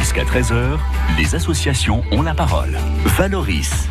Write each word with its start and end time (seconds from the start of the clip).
Jusqu'à 0.00 0.24
13h, 0.24 0.78
les 1.18 1.34
associations 1.34 2.02
ont 2.10 2.22
la 2.22 2.32
parole. 2.32 2.78
Valoris. 3.04 3.86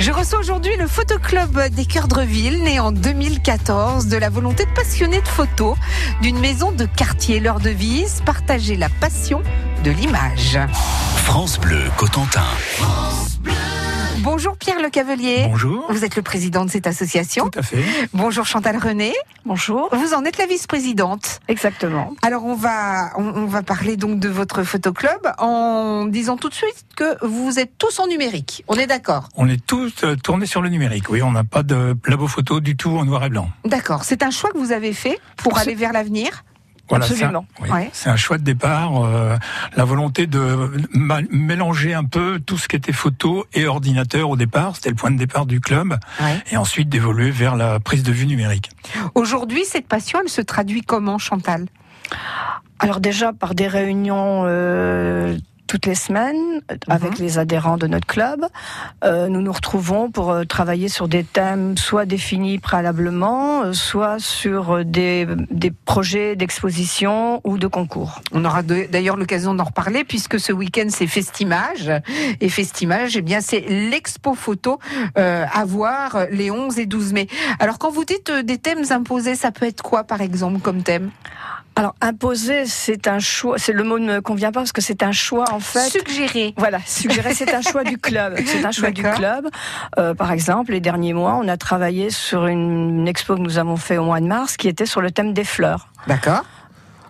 Je 0.00 0.10
reçois 0.10 0.40
aujourd'hui 0.40 0.72
le 0.76 0.88
photoclub 0.88 1.60
des 1.70 1.84
Cœurs 1.84 2.08
de 2.08 2.22
Ville, 2.22 2.64
né 2.64 2.80
en 2.80 2.90
2014, 2.90 4.08
de 4.08 4.16
la 4.16 4.30
volonté 4.30 4.64
de 4.64 4.70
passionnés 4.72 5.20
de 5.20 5.28
photos 5.28 5.76
d'une 6.22 6.40
maison 6.40 6.72
de 6.72 6.86
quartier. 6.86 7.38
Leur 7.38 7.60
devise, 7.60 8.20
partager 8.26 8.74
la 8.74 8.88
passion 8.88 9.42
de 9.84 9.92
l'image. 9.92 10.58
France 11.18 11.60
Bleu 11.60 11.84
Cotentin. 11.96 12.42
Bonjour 14.20 14.56
Pierre 14.56 14.80
Le 14.80 14.90
Cavelier. 14.90 15.46
Bonjour. 15.48 15.86
Vous 15.90 16.04
êtes 16.04 16.16
le 16.16 16.22
président 16.22 16.64
de 16.64 16.70
cette 16.70 16.86
association. 16.86 17.48
Tout 17.48 17.58
à 17.58 17.62
fait. 17.62 17.82
Bonjour 18.12 18.46
Chantal 18.46 18.76
René. 18.76 19.12
Bonjour. 19.44 19.88
Vous 19.92 20.14
en 20.14 20.24
êtes 20.24 20.38
la 20.38 20.46
vice-présidente. 20.46 21.40
Exactement. 21.48 22.12
Alors 22.22 22.44
on 22.44 22.54
va 22.54 23.10
on, 23.16 23.24
on 23.24 23.46
va 23.46 23.62
parler 23.62 23.96
donc 23.96 24.20
de 24.20 24.28
votre 24.28 24.62
photoclub 24.62 25.20
en 25.38 26.04
disant 26.06 26.36
tout 26.36 26.48
de 26.48 26.54
suite 26.54 26.84
que 26.96 27.24
vous 27.26 27.58
êtes 27.58 27.76
tous 27.78 27.98
en 27.98 28.06
numérique. 28.06 28.64
On 28.68 28.74
est 28.76 28.86
d'accord 28.86 29.28
On 29.36 29.48
est 29.48 29.64
tous 29.64 30.04
euh, 30.04 30.14
tournés 30.16 30.46
sur 30.46 30.62
le 30.62 30.68
numérique. 30.68 31.08
Oui, 31.10 31.22
on 31.22 31.32
n'a 31.32 31.44
pas 31.44 31.62
de 31.62 31.96
labo 32.06 32.28
photo 32.28 32.60
du 32.60 32.76
tout 32.76 32.90
en 32.90 33.04
noir 33.04 33.24
et 33.24 33.30
blanc. 33.30 33.48
D'accord. 33.64 34.04
C'est 34.04 34.22
un 34.22 34.30
choix 34.30 34.50
que 34.50 34.58
vous 34.58 34.72
avez 34.72 34.92
fait 34.92 35.18
pour 35.38 35.58
aller 35.58 35.74
vers 35.74 35.92
l'avenir? 35.92 36.44
Voilà, 36.92 37.06
c'est 37.06 37.14
Absolument. 37.24 37.46
un, 37.58 37.62
oui, 37.64 37.70
Ouais. 37.70 37.90
c'est 37.94 38.10
un 38.10 38.16
choix 38.16 38.36
de 38.36 38.42
départ, 38.44 39.02
euh, 39.02 39.36
la 39.76 39.84
volonté 39.84 40.26
de 40.26 40.70
ma- 40.92 41.22
mélanger 41.30 41.94
un 41.94 42.04
peu 42.04 42.38
tout 42.44 42.58
ce 42.58 42.68
qui 42.68 42.76
était 42.76 42.92
photo 42.92 43.46
et 43.54 43.66
ordinateur 43.66 44.28
au 44.28 44.36
départ, 44.36 44.76
c'était 44.76 44.90
le 44.90 44.94
point 44.96 45.10
de 45.10 45.16
départ 45.16 45.46
du 45.46 45.58
club, 45.60 45.98
Ouais. 46.20 46.36
et 46.50 46.56
ensuite 46.58 46.90
d'évoluer 46.90 47.30
vers 47.30 47.56
la 47.56 47.80
prise 47.80 48.02
de 48.02 48.12
vue 48.12 48.26
numérique. 48.26 48.70
Aujourd'hui, 49.14 49.64
cette 49.64 49.88
passion, 49.88 50.18
elle 50.22 50.28
se 50.28 50.42
traduit 50.42 50.82
comment, 50.82 51.16
Chantal? 51.18 51.66
Alors 52.78 53.00
déjà 53.00 53.32
par 53.32 53.54
des 53.54 53.68
réunions 53.68 54.42
euh, 54.46 55.38
toutes 55.72 55.86
les 55.86 55.94
semaines 55.94 56.60
euh, 56.70 56.76
avec 56.86 57.18
les 57.18 57.38
adhérents 57.38 57.78
de 57.78 57.86
notre 57.86 58.06
club, 58.06 58.44
euh, 59.04 59.28
nous 59.28 59.40
nous 59.40 59.52
retrouvons 59.52 60.10
pour 60.10 60.30
euh, 60.30 60.44
travailler 60.44 60.90
sur 60.90 61.08
des 61.08 61.24
thèmes 61.24 61.78
soit 61.78 62.04
définis 62.04 62.58
préalablement, 62.58 63.62
euh, 63.62 63.72
soit 63.72 64.18
sur 64.18 64.84
des, 64.84 65.26
des 65.50 65.70
projets 65.70 66.36
d'exposition 66.36 67.40
ou 67.44 67.56
de 67.56 67.66
concours. 67.68 68.20
On 68.32 68.44
aura 68.44 68.62
d'ailleurs 68.62 69.16
l'occasion 69.16 69.54
d'en 69.54 69.64
reparler 69.64 70.04
puisque 70.04 70.38
ce 70.38 70.52
week-end 70.52 70.88
c'est 70.90 71.06
Festimage 71.06 71.90
et 72.42 72.50
Festimage, 72.50 73.16
eh 73.16 73.22
bien 73.22 73.40
c'est 73.40 73.64
l'expo 73.66 74.34
photo 74.34 74.78
euh, 75.16 75.46
à 75.50 75.64
voir 75.64 76.26
les 76.30 76.50
11 76.50 76.80
et 76.80 76.84
12 76.84 77.14
mai. 77.14 77.28
Alors 77.60 77.78
quand 77.78 77.90
vous 77.90 78.04
dites 78.04 78.30
des 78.30 78.58
thèmes 78.58 78.84
imposés, 78.90 79.36
ça 79.36 79.50
peut 79.52 79.64
être 79.64 79.82
quoi 79.82 80.04
par 80.04 80.20
exemple 80.20 80.60
comme 80.60 80.82
thème? 80.82 81.10
Alors 81.74 81.94
imposer, 82.00 82.66
c'est 82.66 83.08
un 83.08 83.18
choix. 83.18 83.58
C'est 83.58 83.72
le 83.72 83.82
mot 83.82 83.98
ne 83.98 84.14
me 84.14 84.20
convient 84.20 84.52
pas 84.52 84.60
parce 84.60 84.72
que 84.72 84.82
c'est 84.82 85.02
un 85.02 85.12
choix 85.12 85.46
en 85.52 85.60
fait. 85.60 85.88
Suggérer. 85.88 86.54
Voilà, 86.56 86.80
suggérer, 86.84 87.34
c'est 87.34 87.54
un 87.54 87.62
choix 87.62 87.82
du 87.82 87.98
club. 87.98 88.38
C'est 88.44 88.64
un 88.64 88.72
choix 88.72 88.90
du 88.90 89.02
club. 89.02 89.48
Euh, 89.98 90.14
par 90.14 90.32
exemple, 90.32 90.72
les 90.72 90.80
derniers 90.80 91.14
mois, 91.14 91.38
on 91.42 91.48
a 91.48 91.56
travaillé 91.56 92.10
sur 92.10 92.46
une, 92.46 93.00
une 93.00 93.08
expo 93.08 93.36
que 93.36 93.40
nous 93.40 93.58
avons 93.58 93.76
fait 93.76 93.96
au 93.96 94.04
mois 94.04 94.20
de 94.20 94.26
mars, 94.26 94.56
qui 94.56 94.68
était 94.68 94.86
sur 94.86 95.00
le 95.00 95.10
thème 95.10 95.32
des 95.32 95.44
fleurs. 95.44 95.88
D'accord. 96.06 96.44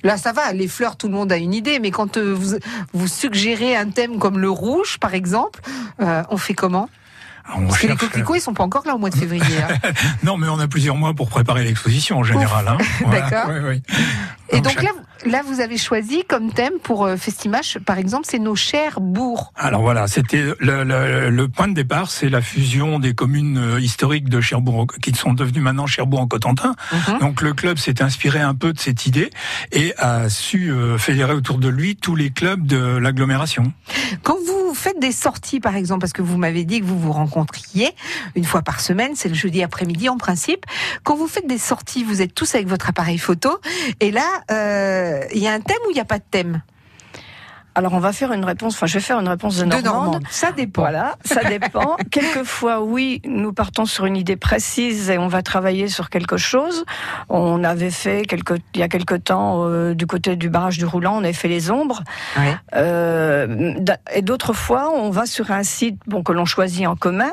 Là, 0.05 0.17
ça 0.17 0.33
va, 0.33 0.53
les 0.53 0.67
fleurs, 0.67 0.97
tout 0.97 1.07
le 1.07 1.15
monde 1.15 1.31
a 1.33 1.37
une 1.37 1.55
idée, 1.55 1.79
mais 1.79 1.91
quand 1.91 2.17
euh, 2.17 2.33
vous, 2.33 2.57
vous 2.93 3.07
suggérez 3.07 3.77
un 3.77 3.91
thème 3.91 4.19
comme 4.19 4.39
le 4.39 4.51
rouge, 4.51 4.99
par 4.99 5.15
exemple, 5.15 5.61
euh, 6.01 6.23
on 6.29 6.37
fait 6.37 6.55
comment? 6.55 6.89
On 7.57 7.67
Parce 7.67 7.79
que 7.81 7.87
les 7.89 7.97
coquelicots, 7.97 8.35
ils 8.37 8.41
sont 8.41 8.55
pas 8.55 8.63
encore 8.65 8.87
là 8.87 8.95
au 8.95 8.99
mois 8.99 9.11
de 9.11 9.17
février. 9.17 9.43
hein. 9.63 9.91
Non, 10.23 10.37
mais 10.37 10.49
on 10.49 10.59
a 10.59 10.69
plusieurs 10.69 10.97
mois 10.97 11.13
pour 11.15 11.29
préparer 11.29 11.65
l'exposition 11.65 12.19
en 12.19 12.25
général. 12.25 12.67
hein. 12.69 12.79
Voilà. 13.01 13.21
D'accord. 13.21 13.51
Oui, 13.53 13.61
oui. 13.69 13.83
Et 14.51 14.61
donc 14.61 14.73
chaque- 14.75 14.83
là, 14.85 14.91
là, 15.25 15.43
vous 15.47 15.61
avez 15.61 15.77
choisi 15.79 16.25
comme 16.29 16.53
thème 16.53 16.75
pour 16.83 17.05
euh, 17.05 17.17
Festimage, 17.17 17.79
par 17.85 17.99
exemple, 17.99 18.27
c'est 18.31 18.39
nos 18.39 18.55
chers 18.57 19.01
bourgs. 19.01 19.51
Alors 19.57 19.83
voilà, 19.83 20.07
c'était 20.07 20.43
le, 20.59 20.85
le- 20.85 21.31
le 21.31 21.49
point 21.49 21.69
de 21.69 21.75
départ, 21.75 22.11
c'est 22.11 22.29
la 22.29 22.41
fusion 22.41 22.99
des 22.99 23.15
communes 23.15 23.59
euh, 23.59 23.81
historiques 23.81 24.29
de 24.29 24.41
Cherbourg, 24.41 24.87
qui 25.03 25.15
sont 25.15 25.33
devenues 25.33 25.61
maintenant 25.61 25.87
Cherbourg 25.87 26.21
en 26.21 26.27
Cotentin. 26.27 26.75
Mhm. 26.93 27.19
Donc 27.21 27.41
le 27.43 27.53
club 27.53 27.79
s'est 27.79 28.03
inspiré 28.03 28.41
un 28.41 28.55
peu 28.55 28.73
de 28.73 28.79
cette 28.79 29.07
idée 29.07 29.31
et 29.73 29.95
a 29.99 30.29
su 30.29 30.71
euh, 30.71 30.99
fédérer 30.99 31.33
autour 31.35 31.59
de 31.59 31.69
lui 31.69 31.97
tous 31.97 32.15
les 32.17 32.31
clubs 32.31 32.67
de 32.67 32.79
l'agglomération. 32.97 33.73
Quand 34.23 34.37
vous 34.47 34.75
faites 34.75 34.99
des 35.01 35.13
sorties, 35.13 35.61
par 35.61 35.77
exemple, 35.77 36.01
parce 36.01 36.13
que 36.13 36.23
vous 36.23 36.37
m'avez 36.39 36.65
dit 36.65 36.81
que 36.81 36.85
vous 36.87 36.99
vous 36.99 37.13
rencontriez 37.13 37.91
une 38.35 38.45
fois 38.45 38.63
par 38.63 38.81
semaine, 38.81 39.13
c'est 39.15 39.29
le 39.29 39.35
jeudi 39.35 39.63
après-midi 39.63 40.09
en 40.09 40.17
principe. 40.17 40.65
Quand 41.05 41.15
vous 41.17 41.27
faites 41.29 41.47
des 41.47 41.59
sorties, 41.59 42.05
vous 42.05 42.23
êtes 42.23 42.35
tous 42.35 42.55
avec 42.55 42.67
votre 42.69 42.89
appareil 42.89 43.19
photo, 43.19 43.61
et 44.01 44.11
là, 44.11 44.27
euh, 44.51 45.12
il 45.35 45.43
y 45.43 45.49
a 45.49 45.53
un 45.53 45.61
thème 45.61 45.79
ou 45.87 45.91
il 45.91 45.95
n'y 45.95 46.01
a 46.01 46.05
pas 46.05 46.19
de 46.19 46.25
thème 46.31 46.63
Alors 47.75 47.95
on 47.95 47.99
va 47.99 48.13
faire 48.13 48.33
une 48.33 48.45
réponse. 48.45 48.75
Enfin, 48.75 48.87
je 48.87 48.95
vais 48.95 49.01
faire 49.01 49.19
une 49.19 49.29
réponse 49.29 49.57
de 49.59 49.65
De 49.65 49.69
Normande. 49.69 49.85
Normande. 49.85 50.23
Ça 50.31 50.53
dépend. 50.53 50.83
Voilà, 50.83 51.17
ça 51.25 51.45
dépend. 51.49 51.97
Quelquefois, 52.11 52.83
oui, 52.83 53.23
nous 53.25 53.53
partons 53.53 53.85
sur 53.85 54.07
une 54.07 54.17
idée 54.17 54.37
précise 54.37 55.11
et 55.11 55.19
on 55.19 55.29
va 55.29 55.43
travailler 55.43 55.89
sur 55.89 56.11
quelque 56.11 56.37
chose. 56.37 56.85
On 57.29 57.65
avait 57.65 57.91
fait 57.91 58.23
quelque, 58.23 58.55
il 58.75 58.81
y 58.81 58.83
a 58.83 58.89
quelque 58.89 59.15
temps 59.15 59.67
euh, 59.67 59.95
du 59.95 60.07
côté 60.07 60.37
du 60.37 60.51
barrage 60.51 60.79
du 60.79 60.85
Roulant, 60.85 61.17
on 61.17 61.25
avait 61.25 61.33
fait 61.33 61.49
les 61.49 61.71
ombres. 61.71 62.03
Ouais. 62.37 62.57
Euh, 62.75 63.75
et 64.15 64.23
d'autres 64.23 64.53
fois, 64.53 64.91
on 64.95 65.11
va 65.11 65.27
sur 65.27 65.51
un 65.51 65.63
site 65.63 65.99
bon, 66.07 66.23
que 66.23 66.33
l'on 66.33 66.45
choisit 66.45 66.87
en 66.87 66.97
commun, 66.97 67.33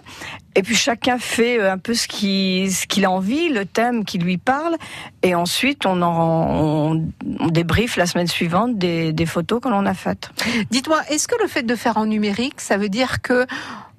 et 0.60 0.62
puis 0.62 0.76
chacun 0.76 1.20
fait 1.20 1.58
euh, 1.58 1.72
un 1.72 1.78
peu 1.78 1.94
ce 1.94 2.06
qu'il 2.06 3.06
a 3.06 3.10
envie, 3.10 3.48
le 3.48 3.66
thème 3.66 4.04
qui 4.04 4.18
lui 4.18 4.38
parle, 4.38 4.76
et 5.24 5.34
ensuite 5.34 5.86
on, 5.86 6.02
en, 6.02 6.98
on 7.40 7.48
débriefe 7.48 7.96
la 7.96 8.06
semaine 8.06 8.28
suivante 8.28 8.78
des, 8.78 9.14
des 9.14 9.26
photos 9.26 9.62
que 9.62 9.70
l'on 9.70 9.86
a 9.86 9.94
faites. 9.94 10.32
Dites-moi, 10.70 11.00
est-ce 11.12 11.30
que 11.30 11.42
le 11.42 11.48
fait 11.48 11.64
de 11.64 11.76
faire 11.76 11.96
en 11.96 12.06
numérique, 12.06 12.60
ça 12.60 12.76
veut 12.76 12.90
dire 12.90 13.22
que 13.22 13.46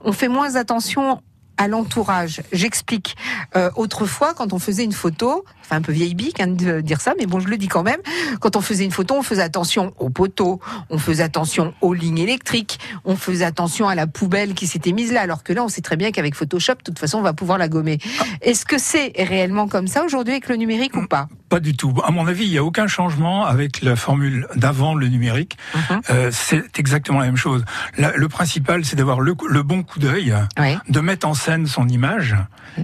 on 0.05 0.13
fait 0.13 0.29
moins 0.29 0.57
attention 0.57 1.23
à 1.61 1.69
l'entourage 1.69 2.41
J'explique. 2.53 3.17
Euh, 3.55 3.71
autrefois, 3.77 4.33
quand 4.33 4.55
on 4.55 4.59
faisait 4.59 4.83
une 4.83 4.93
photo, 4.93 5.45
enfin 5.61 5.77
un 5.77 5.83
peu 5.83 5.93
vieille 5.93 6.15
bique 6.15 6.41
hein, 6.41 6.47
de 6.47 6.81
dire 6.81 7.03
ça, 7.03 7.13
mais 7.19 7.27
bon, 7.27 7.39
je 7.39 7.49
le 7.49 7.59
dis 7.59 7.69
quand 7.69 7.83
même. 7.83 8.01
Quand 8.41 8.57
on 8.57 8.63
faisait 8.63 8.85
une 8.85 8.91
photo, 8.91 9.15
on 9.15 9.23
faisait 9.23 9.43
attention 9.43 9.93
aux 9.99 10.09
poteaux, 10.09 10.59
on 10.89 10.97
faisait 10.97 11.23
attention 11.23 11.75
aux 11.83 11.93
lignes 11.93 12.19
électriques, 12.19 12.81
on 13.05 13.15
faisait 13.15 13.45
attention 13.45 13.89
à 13.89 13.95
la 13.95 14.07
poubelle 14.07 14.55
qui 14.55 14.67
s'était 14.67 14.93
mise 14.93 15.13
là. 15.13 15.21
Alors 15.21 15.43
que 15.43 15.53
là, 15.53 15.63
on 15.63 15.69
sait 15.69 15.83
très 15.83 15.97
bien 15.97 16.13
qu'avec 16.13 16.35
Photoshop, 16.35 16.77
de 16.77 16.83
toute 16.85 16.99
façon, 16.99 17.19
on 17.19 17.23
va 17.23 17.35
pouvoir 17.35 17.59
la 17.59 17.69
gommer. 17.69 17.99
Est-ce 18.41 18.65
que 18.65 18.79
c'est 18.79 19.13
réellement 19.19 19.69
comme 19.69 19.87
ça 19.87 20.03
aujourd'hui 20.03 20.33
avec 20.33 20.49
le 20.49 20.57
numérique 20.57 20.97
ou 20.97 21.07
pas? 21.07 21.29
Pas 21.51 21.59
du 21.61 21.77
tout. 21.77 21.93
À 22.05 22.13
mon 22.13 22.29
avis, 22.29 22.45
il 22.45 22.51
n'y 22.51 22.59
a 22.59 22.65
aucun 22.65 22.87
changement 22.87 23.45
avec 23.45 23.83
la 23.83 23.97
formule 23.97 24.47
d'avant 24.55 24.95
le 24.95 25.09
numérique. 25.09 25.59
Mhm. 25.75 26.01
Euh, 26.11 26.31
c'est 26.33 26.79
exactement 26.79 27.19
la 27.19 27.27
même 27.27 27.37
chose. 27.37 27.65
La- 27.99 28.17
le 28.17 28.29
principal, 28.29 28.85
c'est 28.85 28.95
d'avoir 28.95 29.21
le, 29.21 29.35
le 29.49 29.63
bon 29.65 29.83
coup 29.83 29.99
d'œil, 29.99 30.33
Oui. 30.61 30.79
de 30.89 31.01
mettre 31.01 31.27
en 31.27 31.35
scène 31.35 31.67
son 31.67 31.89
image 31.89 32.37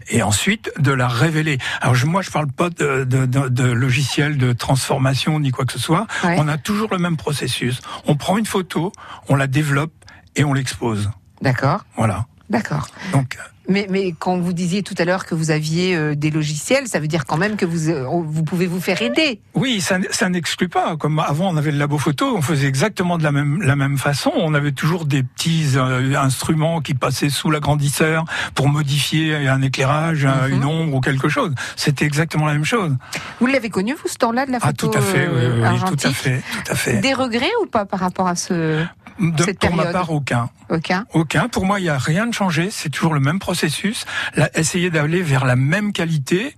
et 0.09 0.23
ensuite 0.25 0.73
de 0.81 0.91
la 0.91 1.07
révéler. 1.07 1.59
Alors 1.81 1.95
je, 1.95 2.07
moi, 2.07 2.23
je 2.23 2.31
parle 2.31 2.49
pas 2.51 2.69
de, 2.71 3.05
de, 3.05 3.25
de, 3.25 3.49
de 3.49 3.65
logiciel 3.71 4.37
de 4.37 4.53
transformation 4.53 5.39
ni 5.39 5.53
quoi 5.53 5.65
que 5.65 5.73
ce 5.73 5.79
soit. 5.79 6.09
Ouais. 6.25 6.35
On 6.39 6.49
a 6.49 6.59
toujours 6.59 6.89
le 6.91 6.99
même 6.99 7.17
processus. 7.17 7.81
On 8.07 8.17
prend 8.17 8.37
une 8.37 8.47
photo, 8.47 8.91
on 9.29 9.37
la 9.37 9.47
développe 9.47 9.93
et 10.35 10.43
on 10.43 10.53
l'expose. 10.53 11.09
D'accord. 11.41 11.85
Voilà. 11.97 12.27
D'accord. 12.51 12.89
Donc 13.13 13.39
Mais, 13.69 13.87
mais 13.91 14.15
quand 14.19 14.39
vous 14.39 14.53
disiez 14.53 14.83
tout 14.83 14.95
à 14.99 15.05
l'heure 15.05 15.27
que 15.27 15.35
vous 15.35 15.51
aviez 15.51 15.97
euh, 15.97 16.15
des 16.15 16.31
logiciels, 16.31 16.87
ça 16.87 17.01
veut 17.01 17.09
dire 17.09 17.25
quand 17.27 17.37
même 17.37 17.57
que 17.57 17.67
vous, 17.67 17.89
euh, 17.91 18.05
vous 18.25 18.43
pouvez 18.45 18.67
vous 18.67 18.81
faire 18.81 19.01
aider. 19.03 19.41
Oui, 19.55 19.81
ça, 19.81 19.99
ça 20.11 20.29
n'exclut 20.29 20.69
pas. 20.69 20.97
Comme 20.97 21.19
avant, 21.19 21.49
on 21.53 21.57
avait 21.57 21.73
le 21.73 21.79
labo 21.79 21.99
photo, 21.99 22.37
on 22.37 22.43
faisait 22.43 22.67
exactement 22.69 23.19
de 23.19 23.23
la 23.25 23.33
même, 23.33 23.61
la 23.63 23.77
même 23.77 23.99
façon. 23.99 24.31
On 24.37 24.55
avait 24.55 24.73
toujours 24.73 25.05
des 25.05 25.23
petits 25.23 25.71
euh, 25.77 26.15
instruments 26.19 26.81
qui 26.81 26.95
passaient 26.95 27.31
sous 27.31 27.51
l'agrandisseur 27.51 28.25
pour 28.55 28.69
modifier 28.69 29.35
un 29.49 29.63
éclairage, 29.63 30.27
Mhm. 30.27 30.53
une 30.53 30.65
ombre 30.65 30.97
ou 30.97 31.01
quelque 31.01 31.29
chose. 31.29 31.53
C'était 31.77 32.05
exactement 32.05 32.47
la 32.47 32.53
même 32.53 32.65
chose. 32.65 32.97
Vous 33.41 33.47
l'avez 33.47 33.71
connu, 33.71 33.95
vous, 33.95 34.09
ce 34.09 34.17
temps-là 34.17 34.47
de 34.47 34.53
la 34.53 34.59
Ah, 34.63 34.67
photo 34.69 34.89
tout 34.89 34.99
à 34.99 35.01
fait, 35.01 35.29
oui, 35.29 35.43
oui, 35.63 35.79
tout 35.87 36.07
à 36.07 36.11
fait, 36.11 36.43
tout 36.65 36.73
à 36.73 36.75
fait. 36.75 36.99
Des 37.01 37.15
regrets 37.15 37.51
ou 37.63 37.67
pas 37.67 37.85
par 37.87 38.01
rapport 38.01 38.29
à 38.29 38.37
ce 38.37 38.85
De- 39.19 39.43
cette 39.45 39.59
pour 39.59 39.75
ma 39.75 39.87
part, 39.87 40.11
aucun. 40.11 40.51
aucun 40.69 41.07
Aucun. 41.15 41.49
Pour 41.49 41.65
moi, 41.65 41.81
il 41.81 41.85
n'y 41.85 41.89
a 41.89 41.99
rien 41.99 42.27
de 42.27 42.35
changé. 42.35 42.71
C'est 42.71 42.91
toujours 42.91 43.15
le 43.15 43.21
même 43.21 43.39
processus. 43.39 44.05
Là, 44.37 44.51
essayer 44.55 44.91
d'aller 44.91 45.23
vers 45.23 45.45
la 45.45 45.57
même 45.57 45.93
qualité 45.93 46.55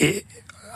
et 0.00 0.24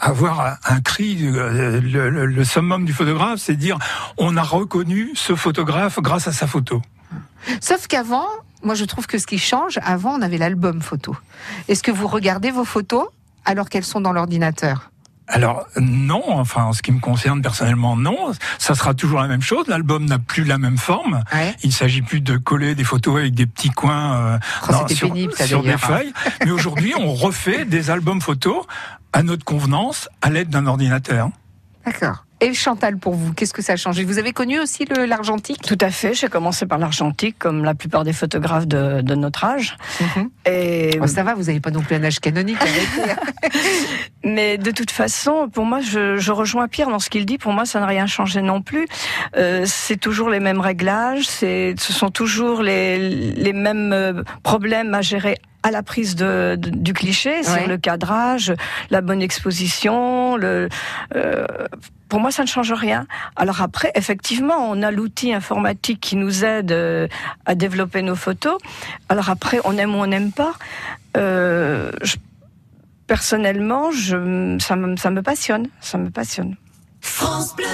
avoir 0.00 0.58
un- 0.68 0.80
cri, 0.80 1.18
euh, 1.22 1.80
le, 1.80 2.10
le- 2.10 2.26
le 2.26 2.44
summum 2.44 2.84
du 2.84 2.92
photographe, 2.92 3.38
c'est 3.38 3.56
dire 3.56 3.78
on 4.18 4.36
a 4.36 4.42
reconnu 4.42 5.10
ce 5.14 5.34
photographe 5.34 5.98
grâce 6.00 6.28
à 6.28 6.32
sa 6.32 6.46
photo. 6.46 6.82
Sauf 7.60 7.86
qu'avant, 7.86 8.26
moi 8.62 8.74
je 8.74 8.84
trouve 8.84 9.06
que 9.06 9.18
ce 9.18 9.26
qui 9.26 9.38
change, 9.38 9.78
avant 9.82 10.12
on 10.18 10.22
avait 10.22 10.38
l'album 10.38 10.82
photo. 10.82 11.16
Est-ce 11.68 11.82
que 11.82 11.90
vous 11.90 12.06
regardez 12.08 12.50
vos 12.50 12.64
photos 12.64 13.06
alors 13.44 13.68
qu'elles 13.68 13.84
sont 13.84 14.00
dans 14.00 14.12
l'ordinateur? 14.12 14.91
Alors 15.32 15.66
non, 15.80 16.22
enfin 16.28 16.64
en 16.64 16.72
ce 16.74 16.82
qui 16.82 16.92
me 16.92 17.00
concerne 17.00 17.40
personnellement 17.40 17.96
non, 17.96 18.32
ça 18.58 18.74
sera 18.74 18.92
toujours 18.92 19.20
la 19.20 19.28
même 19.28 19.40
chose. 19.40 19.66
L'album 19.66 20.04
n'a 20.04 20.18
plus 20.18 20.44
la 20.44 20.58
même 20.58 20.76
forme. 20.76 21.24
Ouais. 21.32 21.54
Il 21.62 21.72
s'agit 21.72 22.02
plus 22.02 22.20
de 22.20 22.36
coller 22.36 22.74
des 22.74 22.84
photos 22.84 23.18
avec 23.20 23.34
des 23.34 23.46
petits 23.46 23.70
coins 23.70 24.14
euh, 24.14 24.38
Oh, 24.68 24.72
c'était 24.80 24.94
sur, 24.94 25.08
pénible, 25.08 25.32
ça, 25.32 25.46
sur 25.46 25.62
des 25.62 25.72
hein. 25.72 25.78
feuilles. 25.78 26.12
Mais 26.44 26.50
aujourd'hui, 26.50 26.92
on 26.98 27.14
refait 27.14 27.64
des 27.64 27.90
albums 27.90 28.20
photos 28.20 28.66
à 29.14 29.22
notre 29.22 29.44
convenance 29.44 30.08
à 30.20 30.28
l'aide 30.28 30.50
d'un 30.50 30.66
ordinateur. 30.66 31.30
D'accord. 31.86 32.24
Et 32.42 32.54
Chantal, 32.54 32.96
pour 32.96 33.14
vous, 33.14 33.32
qu'est-ce 33.32 33.54
que 33.54 33.62
ça 33.62 33.74
a 33.74 33.76
changé? 33.76 34.02
Vous 34.02 34.18
avez 34.18 34.32
connu 34.32 34.58
aussi 34.58 34.84
l'argentique? 34.84 35.62
Tout 35.62 35.78
à 35.80 35.90
fait. 35.90 36.12
J'ai 36.12 36.26
commencé 36.26 36.66
par 36.66 36.76
l'argentique, 36.76 37.36
comme 37.38 37.62
la 37.62 37.76
plupart 37.76 38.02
des 38.02 38.12
photographes 38.12 38.66
de, 38.66 39.14
notre 39.14 39.44
âge. 39.44 39.76
Mhm. 40.00 40.30
Et 40.46 40.98
oh, 41.00 41.06
ça 41.06 41.22
va, 41.22 41.34
vous 41.34 41.44
n'avez 41.44 41.60
pas 41.60 41.70
non 41.70 41.82
plus 41.82 41.94
un 41.94 42.02
âge 42.02 42.18
canonique. 42.18 42.58
Mais 44.24 44.58
de 44.58 44.72
toute 44.72 44.90
façon, 44.90 45.48
pour 45.54 45.64
moi, 45.64 45.78
je, 45.82 46.32
rejoins 46.32 46.66
Pierre 46.66 46.88
dans 46.88 46.98
ce 46.98 47.10
qu'il 47.10 47.26
dit. 47.26 47.38
Pour 47.38 47.52
moi, 47.52 47.64
ça 47.64 47.78
n'a 47.78 47.86
rien 47.86 48.08
changé 48.08 48.42
non 48.42 48.60
plus. 48.60 48.88
Euh, 49.36 49.62
c'est 49.64 49.98
toujours 49.98 50.28
les 50.28 50.40
mêmes 50.40 50.60
réglages. 50.60 51.26
ce 51.26 51.74
sont 51.78 52.10
toujours 52.10 52.60
les, 52.62 52.98
les 52.98 53.52
mêmes 53.52 53.92
euh, 53.92 54.24
problèmes 54.42 54.94
à 54.94 55.00
gérer 55.00 55.38
à 55.62 55.70
la 55.70 55.82
prise 55.82 56.16
de, 56.16 56.56
du 56.58 56.92
cliché 56.92 57.42
sur 57.42 57.66
le 57.66 57.78
cadrage, 57.78 58.52
la 58.90 59.00
bonne 59.00 59.22
exposition. 59.22 60.36
Le, 60.36 60.68
euh, 61.14 61.46
pour 62.08 62.20
moi, 62.20 62.30
ça 62.30 62.42
ne 62.42 62.48
change 62.48 62.72
rien. 62.72 63.06
Alors 63.36 63.62
après, 63.62 63.90
effectivement, 63.94 64.70
on 64.70 64.82
a 64.82 64.90
l'outil 64.90 65.32
informatique 65.32 66.00
qui 66.00 66.16
nous 66.16 66.44
aide 66.44 66.72
euh, 66.72 67.06
à 67.46 67.54
développer 67.54 68.02
nos 68.02 68.16
photos. 68.16 68.58
Alors 69.08 69.30
après, 69.30 69.60
on 69.64 69.78
aime 69.78 69.94
ou 69.94 69.98
on 69.98 70.06
n'aime 70.06 70.32
pas. 70.32 70.54
Euh, 71.16 71.92
personnellement, 73.06 73.90
je, 73.90 74.56
ça, 74.60 74.76
me, 74.76 74.96
ça 74.96 75.10
me 75.10 75.22
passionne. 75.22 75.68
Ça 75.80 75.98
me 75.98 76.10
passionne. 76.10 76.56
France 77.00 77.54
Bleu. 77.56 77.66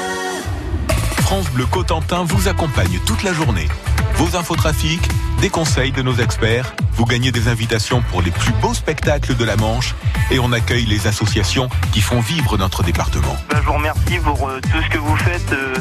France 1.22 1.50
Bleu 1.50 1.66
Cotentin 1.66 2.24
vous 2.24 2.48
accompagne 2.48 2.98
toute 3.06 3.22
la 3.22 3.32
journée. 3.32 3.68
Vos 4.14 4.36
infotrafics, 4.36 5.06
des 5.40 5.50
conseils 5.50 5.92
de 5.92 6.02
nos 6.02 6.14
experts, 6.16 6.74
vous 6.94 7.04
gagnez 7.04 7.30
des 7.30 7.48
invitations 7.48 8.02
pour 8.10 8.22
les 8.22 8.30
plus 8.30 8.52
beaux 8.60 8.74
spectacles 8.74 9.36
de 9.36 9.44
la 9.44 9.56
Manche 9.56 9.94
et 10.30 10.38
on 10.38 10.52
accueille 10.52 10.84
les 10.84 11.06
associations 11.06 11.68
qui 11.92 12.00
font 12.00 12.20
vivre 12.20 12.58
notre 12.58 12.82
département. 12.82 13.36
Ben, 13.48 13.58
je 13.60 13.66
vous 13.66 13.72
remercie 13.74 14.18
pour 14.18 14.48
euh, 14.48 14.60
tout 14.60 14.82
ce 14.82 14.88
que 14.88 14.98
vous 14.98 15.16
faites 15.16 15.52
euh, 15.52 15.74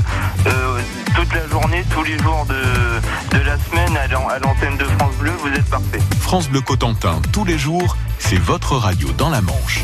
euh, 0.47 0.81
toute 1.15 1.33
la 1.33 1.47
journée, 1.47 1.83
tous 1.93 2.03
les 2.03 2.17
jours 2.19 2.45
de, 2.47 3.37
la 3.45 3.57
semaine 3.57 3.97
à 3.97 4.39
l'antenne 4.39 4.77
de 4.77 4.83
France 4.83 5.15
Bleu. 5.19 5.31
Vous 5.41 5.49
êtes 5.49 5.69
parfait. 5.69 5.99
France 6.19 6.49
Bleu 6.49 6.61
Cotentin, 6.61 7.21
tous 7.31 7.45
les 7.45 7.57
jours, 7.57 7.97
c'est 8.19 8.39
votre 8.39 8.75
radio 8.75 9.09
dans 9.17 9.29
la 9.29 9.41
Manche. 9.41 9.83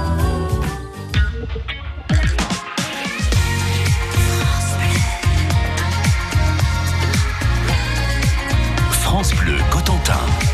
Bleu 9.91 9.99
Cotentin. 9.99 10.50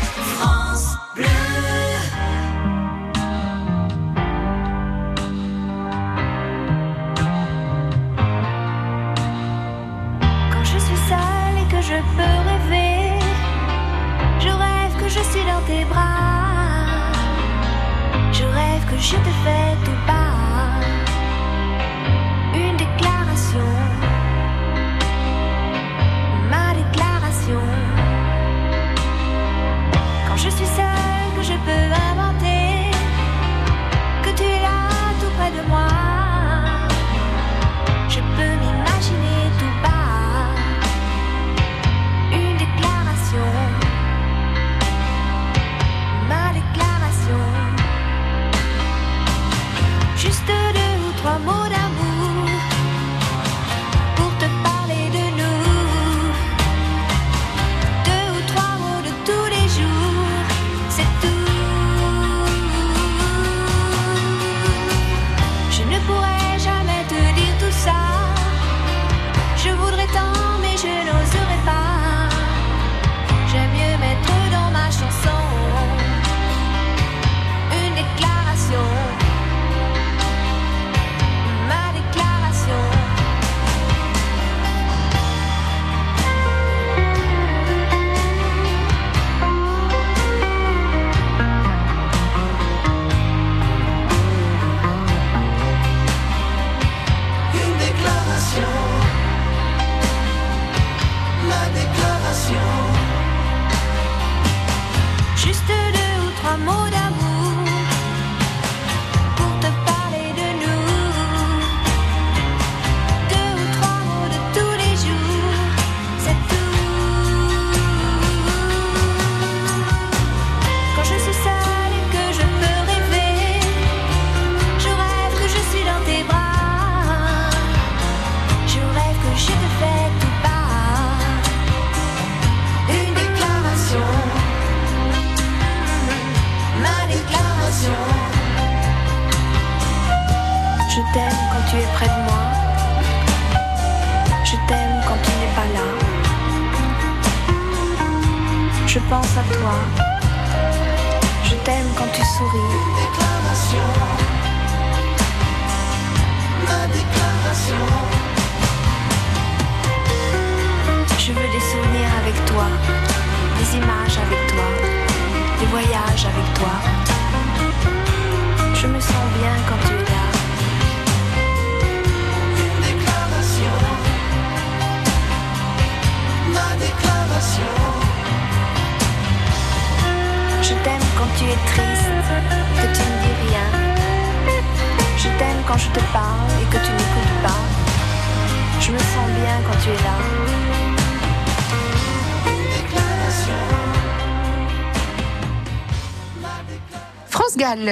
N'oserais 71.48 71.64
pas. 71.64 71.77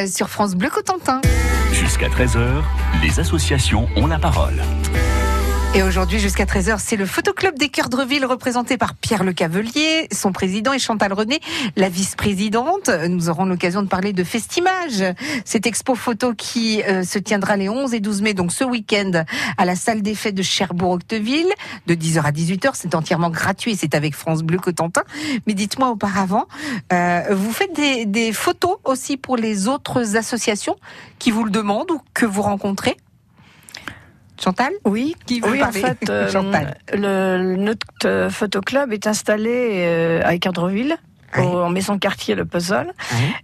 Sur 0.07 0.31
France 0.31 0.55
Bleu 0.55 0.71
Cotentin. 0.71 1.21
Jusqu'à 1.71 2.09
13h, 2.09 2.63
les 3.03 3.21
associations 3.21 3.87
ont 3.97 4.07
la 4.07 4.19
parole. 4.19 4.63
Et 5.77 5.83
aujourd'hui, 5.83 6.19
jusqu'à 6.19 6.47
13h, 6.47 6.79
c'est 6.79 6.97
le 6.97 7.05
Photoclub 7.05 7.59
des 7.59 7.69
Cœurs 7.69 7.91
de 7.91 7.97
Reville 7.97 8.25
représenté 8.25 8.79
par 8.79 8.95
Pierre 8.95 9.25
Le 9.25 9.35
Cavelier, 9.35 10.09
son 10.11 10.33
président, 10.33 10.73
et 10.73 10.79
Chantal 10.79 11.13
René, 11.13 11.39
la 11.77 11.91
vice-présidente. 11.91 12.89
Nous 13.11 13.29
aurons 13.29 13.45
l'occasion 13.45 13.83
de 13.83 13.87
parler 13.87 14.15
de 14.15 14.25
Festimage, 14.25 15.05
cette 15.45 15.67
expo 15.67 15.95
photo 15.95 16.33
qui 16.33 16.83
euh, 16.85 17.03
se 17.03 17.19
tiendra 17.19 17.59
les 17.59 17.69
11 17.69 17.93
et 17.93 18.01
12 18.01 18.23
mai, 18.23 18.33
donc 18.33 18.53
ce 18.53 18.65
week-end, 18.65 19.25
à 19.59 19.67
la 19.67 19.77
salle 19.77 20.01
des 20.01 20.15
fêtes 20.15 20.35
de 20.35 20.41
Cherbourg-Octeville, 20.41 21.53
de 21.87 21.95
10h 21.95 22.23
à 22.23 22.33
18h. 22.33 22.71
C'est 22.73 22.95
entièrement 22.95 23.29
gratuit 23.29 23.77
c'est 23.77 23.95
avec 23.95 24.15
France 24.15 24.43
Bleu 24.43 24.57
Cotentin. 24.57 25.03
Mais 25.47 25.53
dites-moi 25.53 25.91
auparavant, 25.91 26.47
euh, 26.91 27.21
vous 27.33 27.53
faites 27.53 27.75
des 27.75 28.33
photos 28.33 28.79
aussi 28.85 29.19
pour 29.19 29.37
les 29.37 29.69
autres 29.69 30.17
associations 30.17 30.77
qui 31.19 31.31
vous 31.31 31.45
le 31.45 31.51
demandent 31.51 31.91
ou 31.91 32.01
que 32.15 32.25
vous 32.25 32.41
rencontrez? 32.41 32.97
Chantal 34.43 34.73
Oui, 34.85 35.17
Qui 35.27 35.41
veut 35.41 35.51
oui 35.51 35.63
en 35.63 35.73
fait, 35.73 36.09
euh, 36.11 36.31
Chantal. 36.31 36.77
le, 36.93 37.57
notre 37.57 38.29
photoclub 38.31 38.93
est 38.93 39.07
installé 39.07 39.85
euh, 39.87 40.21
à 40.25 40.35
Équerdreville. 40.35 40.97
Oui. 41.39 41.45
au- 41.47 41.61
En 41.67 41.71
maison 41.71 41.95
de 41.95 41.99
quartier 41.99 42.35
Le 42.35 42.45
Puzzle. 42.45 42.93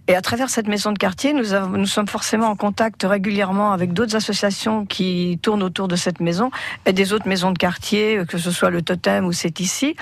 Et 0.07 0.15
à 0.15 0.21
travers 0.21 0.49
cette 0.49 0.67
maison 0.67 0.91
de 0.91 0.97
quartier, 0.97 1.33
nous, 1.33 1.53
avons, 1.53 1.77
nous 1.77 1.85
sommes 1.85 2.07
forcément 2.07 2.47
en 2.47 2.55
contact 2.55 3.03
régulièrement 3.03 3.71
avec 3.73 3.91
d'autres 3.93 4.15
associations 4.15 4.85
qui 4.85 5.39
tournent 5.41 5.63
autour 5.63 5.87
de 5.87 5.95
cette 5.95 6.19
maison 6.21 6.49
et 6.85 6.93
des 6.93 7.11
autres 7.13 7.27
maisons 7.27 7.51
de 7.51 7.57
quartier, 7.57 8.17
euh, 8.19 8.25
que 8.25 8.37
ce 8.37 8.49
soit 8.51 8.69
le 8.69 8.81
Totem 8.81 9.25
ou 9.25 9.33
C'est 9.33 9.59
ici, 9.59 9.95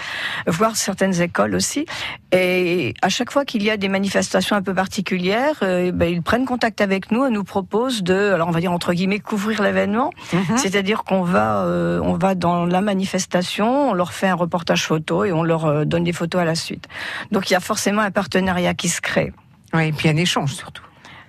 voire 0.47 0.75
certaines 0.75 1.19
écoles 1.21 1.55
aussi. 1.55 1.85
Et 2.31 2.93
à 3.01 3.09
chaque 3.09 3.31
fois 3.31 3.43
qu'il 3.43 3.63
y 3.63 3.69
a 3.69 3.77
des 3.77 3.89
manifestations 3.89 4.55
un 4.55 4.61
peu 4.61 4.73
particulières, 4.73 5.55
euh, 5.63 5.91
ben, 5.91 6.07
ils 6.09 6.21
prennent 6.21 6.45
contact 6.45 6.79
avec 6.79 7.11
nous 7.11 7.25
et 7.25 7.29
nous 7.29 7.43
proposent 7.43 8.03
de, 8.03 8.31
alors 8.33 8.47
on 8.47 8.51
va 8.51 8.59
dire 8.59 8.71
entre 8.71 8.93
guillemets, 8.93 9.19
couvrir 9.19 9.61
l'événement. 9.63 10.11
Mhm. 10.31 10.57
C'est-à-dire 10.57 11.03
qu'on 11.03 11.23
va, 11.23 11.63
euh, 11.65 11.99
on 12.03 12.13
va 12.13 12.35
dans 12.35 12.65
la 12.65 12.81
manifestation, 12.81 13.89
on 13.89 13.93
leur 13.93 14.13
fait 14.13 14.27
un 14.27 14.35
reportage 14.35 14.85
photo 14.85 15.25
et 15.25 15.31
on 15.33 15.43
leur 15.43 15.65
euh, 15.65 15.83
donne 15.85 16.03
des 16.03 16.13
photos 16.13 16.41
à 16.41 16.45
la 16.45 16.55
suite. 16.55 16.87
Donc 17.31 17.49
il 17.49 17.53
y 17.53 17.55
a 17.55 17.59
forcément 17.59 17.80
un 17.89 18.11
partenariat 18.11 18.73
qui 18.73 18.89
se 18.89 19.01
crée. 19.01 19.33
Oui, 19.73 19.87
et 19.87 19.91
puis 19.91 20.09
un 20.09 20.17
échange 20.17 20.53
surtout. 20.53 20.83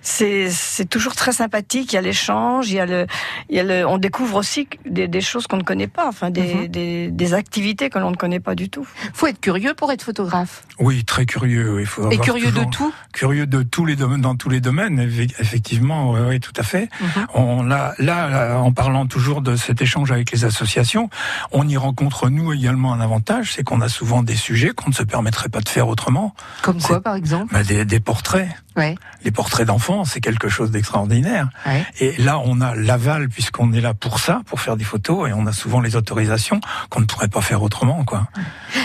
C'est 0.05 0.49
c'est 0.51 0.85
toujours 0.89 1.15
très 1.15 1.31
sympathique. 1.31 1.93
Il 1.93 1.95
y 1.95 1.97
a 1.97 2.01
l'échange, 2.01 2.69
il 2.69 2.75
y 2.75 2.79
a 2.79 2.85
le, 2.85 3.07
il 3.49 3.55
y 3.55 3.59
a 3.59 3.63
le, 3.63 3.87
on 3.87 3.97
découvre 3.97 4.35
aussi 4.35 4.67
des, 4.85 5.07
des 5.07 5.21
choses 5.21 5.47
qu'on 5.47 5.55
ne 5.57 5.63
connaît 5.63 5.87
pas, 5.87 6.07
enfin 6.07 6.29
des, 6.29 6.53
Mhm. 6.55 6.67
des, 6.67 7.07
des 7.09 7.33
activités 7.33 7.89
que 7.89 7.97
l'on 7.99 8.11
ne 8.11 8.15
connaît 8.17 8.41
pas 8.41 8.53
du 8.53 8.69
tout. 8.69 8.85
Faut 9.13 9.27
être 9.27 9.39
curieux 9.39 9.73
pour 9.73 9.91
être 9.93 10.03
photographe. 10.03 10.63
Oui, 10.79 11.05
très 11.05 11.25
curieux. 11.25 11.77
Il 11.79 11.85
faut 11.85 12.01
Et 12.11 12.15
avoir 12.15 12.25
curieux 12.25 12.51
de 12.51 12.63
tout. 12.65 12.93
Curieux 13.13 13.47
de 13.47 13.63
tous 13.63 13.85
les 13.85 13.95
domaines, 13.95 14.19
dans 14.21 14.35
tous 14.35 14.49
les 14.49 14.59
domaines, 14.59 14.99
eff- 14.99 15.33
effectivement, 15.39 16.11
oui, 16.11 16.19
oui, 16.27 16.39
tout 16.41 16.51
à 16.57 16.63
fait. 16.63 16.89
Mhm. 16.99 17.27
On 17.35 17.63
là, 17.63 17.93
là, 17.97 18.57
en 18.59 18.73
parlant 18.73 19.05
toujours 19.07 19.41
de 19.41 19.55
cet 19.55 19.81
échange 19.81 20.11
avec 20.11 20.31
les 20.31 20.43
associations, 20.43 21.09
on 21.53 21.65
y 21.67 21.77
rencontre 21.77 22.29
nous 22.29 22.51
également 22.51 22.91
un 22.93 22.99
avantage, 22.99 23.53
c'est 23.53 23.63
qu'on 23.63 23.79
a 23.79 23.87
souvent 23.87 24.21
des 24.21 24.35
sujets 24.35 24.71
qu'on 24.71 24.89
ne 24.89 24.95
se 24.95 25.03
permettrait 25.03 25.49
pas 25.49 25.61
de 25.61 25.69
faire 25.69 25.87
autrement. 25.87 26.35
Comme 26.61 26.81
quoi, 26.81 26.99
par 27.01 27.15
exemple 27.15 27.53
Bah, 27.53 27.63
des, 27.63 27.85
des 27.85 27.99
portraits, 28.01 28.49
Ouais, 28.75 28.95
les 29.23 29.29
portraits 29.29 29.67
d'enfants, 29.67 29.92
c'est 30.03 30.19
quelque 30.21 30.49
chose 30.49 30.71
d'extraordinaire. 30.71 31.49
ouais. 31.65 31.85
Et 31.99 32.15
là, 32.21 32.39
on 32.43 32.59
a 32.61 32.75
l'aval 32.75 33.29
puisqu'on 33.29 33.71
est 33.73 33.81
là 33.81 33.93
pour 33.93 34.19
ça, 34.19 34.41
pour 34.47 34.59
faire 34.59 34.75
des 34.77 34.83
photos, 34.83 35.29
et 35.29 35.33
on 35.33 35.45
a 35.47 35.53
souvent 35.53 35.79
les 35.81 35.95
autorisations 35.95 36.59
qu'on 36.89 36.99
ne 37.01 37.05
pourrait 37.05 37.27
pas 37.27 37.41
faire 37.41 37.61
autrement, 37.61 38.03
quoi. 38.03 38.27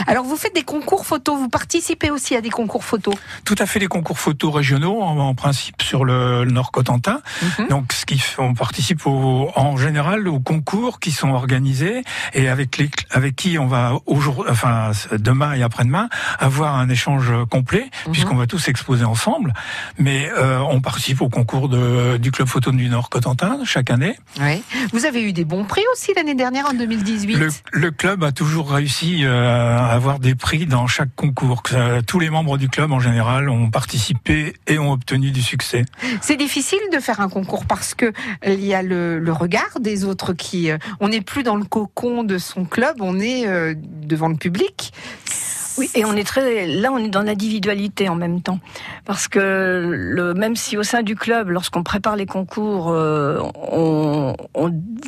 Alors, 0.06 0.24
vous 0.24 0.36
faites 0.36 0.54
des 0.54 0.62
concours 0.62 1.04
photos. 1.06 1.36
Vous 1.38 1.48
participez 1.48 2.10
aussi 2.10 2.36
à 2.36 2.40
des 2.40 2.50
concours 2.50 2.84
photos? 2.84 3.14
Tout 3.44 3.54
à 3.58 3.66
fait 3.66 3.78
les 3.78 3.86
concours 3.88 4.18
photos 4.18 4.54
régionaux, 4.54 5.00
en, 5.02 5.18
en 5.18 5.34
principe 5.34 5.82
sur 5.82 6.04
le, 6.04 6.44
le 6.44 6.50
Nord 6.50 6.70
Cotentin. 6.70 7.20
Mhm. 7.58 7.68
Donc, 7.68 7.92
ce 7.92 8.04
qui 8.06 8.22
on 8.38 8.54
participe 8.54 9.06
au- 9.06 9.50
en 9.56 9.76
général 9.76 10.28
aux 10.28 10.40
concours 10.40 11.00
qui 11.00 11.10
sont 11.12 11.30
organisés 11.30 12.02
et 12.34 12.48
avec 12.48 12.76
les, 12.78 12.90
avec 13.10 13.36
qui 13.36 13.58
on 13.58 13.66
va 13.66 13.94
aujourd'hui, 14.06 14.44
enfin 14.50 14.90
demain 15.12 15.52
et 15.54 15.62
après-demain, 15.62 16.08
avoir 16.38 16.74
un 16.76 16.88
échange 16.88 17.32
complet 17.50 17.90
Mhm. 18.06 18.12
puisqu'on 18.12 18.36
va 18.36 18.46
tous 18.46 18.68
exposer 18.68 19.04
ensemble. 19.04 19.52
Mais 19.98 20.30
euh, 20.36 20.58
on 20.60 20.80
participe 20.80 20.97
au 21.20 21.28
concours 21.28 21.68
de, 21.68 22.16
du 22.18 22.30
club 22.30 22.48
photo 22.48 22.70
du 22.72 22.88
Nord 22.88 23.08
Cotentin 23.08 23.60
chaque 23.64 23.90
année. 23.90 24.18
Vous 24.92 25.04
avez 25.06 25.22
eu 25.22 25.32
des 25.32 25.44
bons 25.44 25.64
prix 25.64 25.82
aussi 25.92 26.12
l'année 26.14 26.34
dernière, 26.34 26.66
en 26.68 26.74
2018. 26.74 27.34
Le, 27.36 27.48
le 27.72 27.90
club 27.90 28.24
a 28.24 28.32
toujours 28.32 28.70
réussi 28.70 29.24
euh, 29.24 29.78
à 29.78 29.86
avoir 29.92 30.18
des 30.18 30.34
prix 30.34 30.66
dans 30.66 30.86
chaque 30.86 31.14
concours. 31.14 31.62
Euh, 31.72 32.02
tous 32.06 32.18
les 32.20 32.30
membres 32.30 32.58
du 32.58 32.68
club 32.68 32.92
en 32.92 33.00
général 33.00 33.48
ont 33.48 33.70
participé 33.70 34.54
et 34.66 34.78
ont 34.78 34.92
obtenu 34.92 35.30
du 35.30 35.42
succès. 35.42 35.84
C'est 36.20 36.36
difficile 36.36 36.80
de 36.92 36.98
faire 36.98 37.20
un 37.20 37.28
concours 37.28 37.64
parce 37.64 37.94
que 37.94 38.12
il 38.46 38.64
y 38.64 38.74
a 38.74 38.82
le, 38.82 39.18
le 39.18 39.32
regard 39.32 39.80
des 39.80 40.04
autres 40.04 40.32
qui. 40.32 40.70
euh, 40.70 40.78
on 41.00 41.08
n'est 41.08 41.20
plus 41.20 41.42
dans 41.42 41.56
le 41.56 41.64
cocon 41.64 42.24
de 42.24 42.38
son 42.38 42.64
club, 42.64 42.96
on 43.00 43.20
est 43.20 43.46
euh, 43.46 43.74
devant 43.76 44.28
le 44.28 44.36
public. 44.36 44.92
Oui, 45.78 45.88
et 45.94 46.04
on 46.04 46.14
est 46.14 46.24
très, 46.24 46.66
là, 46.66 46.90
on 46.92 46.98
est 46.98 47.08
dans 47.08 47.22
l'individualité 47.22 48.08
en 48.08 48.16
même 48.16 48.42
temps, 48.42 48.58
parce 49.04 49.28
que 49.28 49.38
le, 49.38 50.34
même 50.34 50.56
si 50.56 50.76
au 50.76 50.82
sein 50.82 51.02
du 51.02 51.14
club, 51.14 51.50
lorsqu'on 51.50 51.84
prépare 51.84 52.16
les 52.16 52.26
concours, 52.26 52.90
euh, 52.90 53.40
on, 53.70 54.34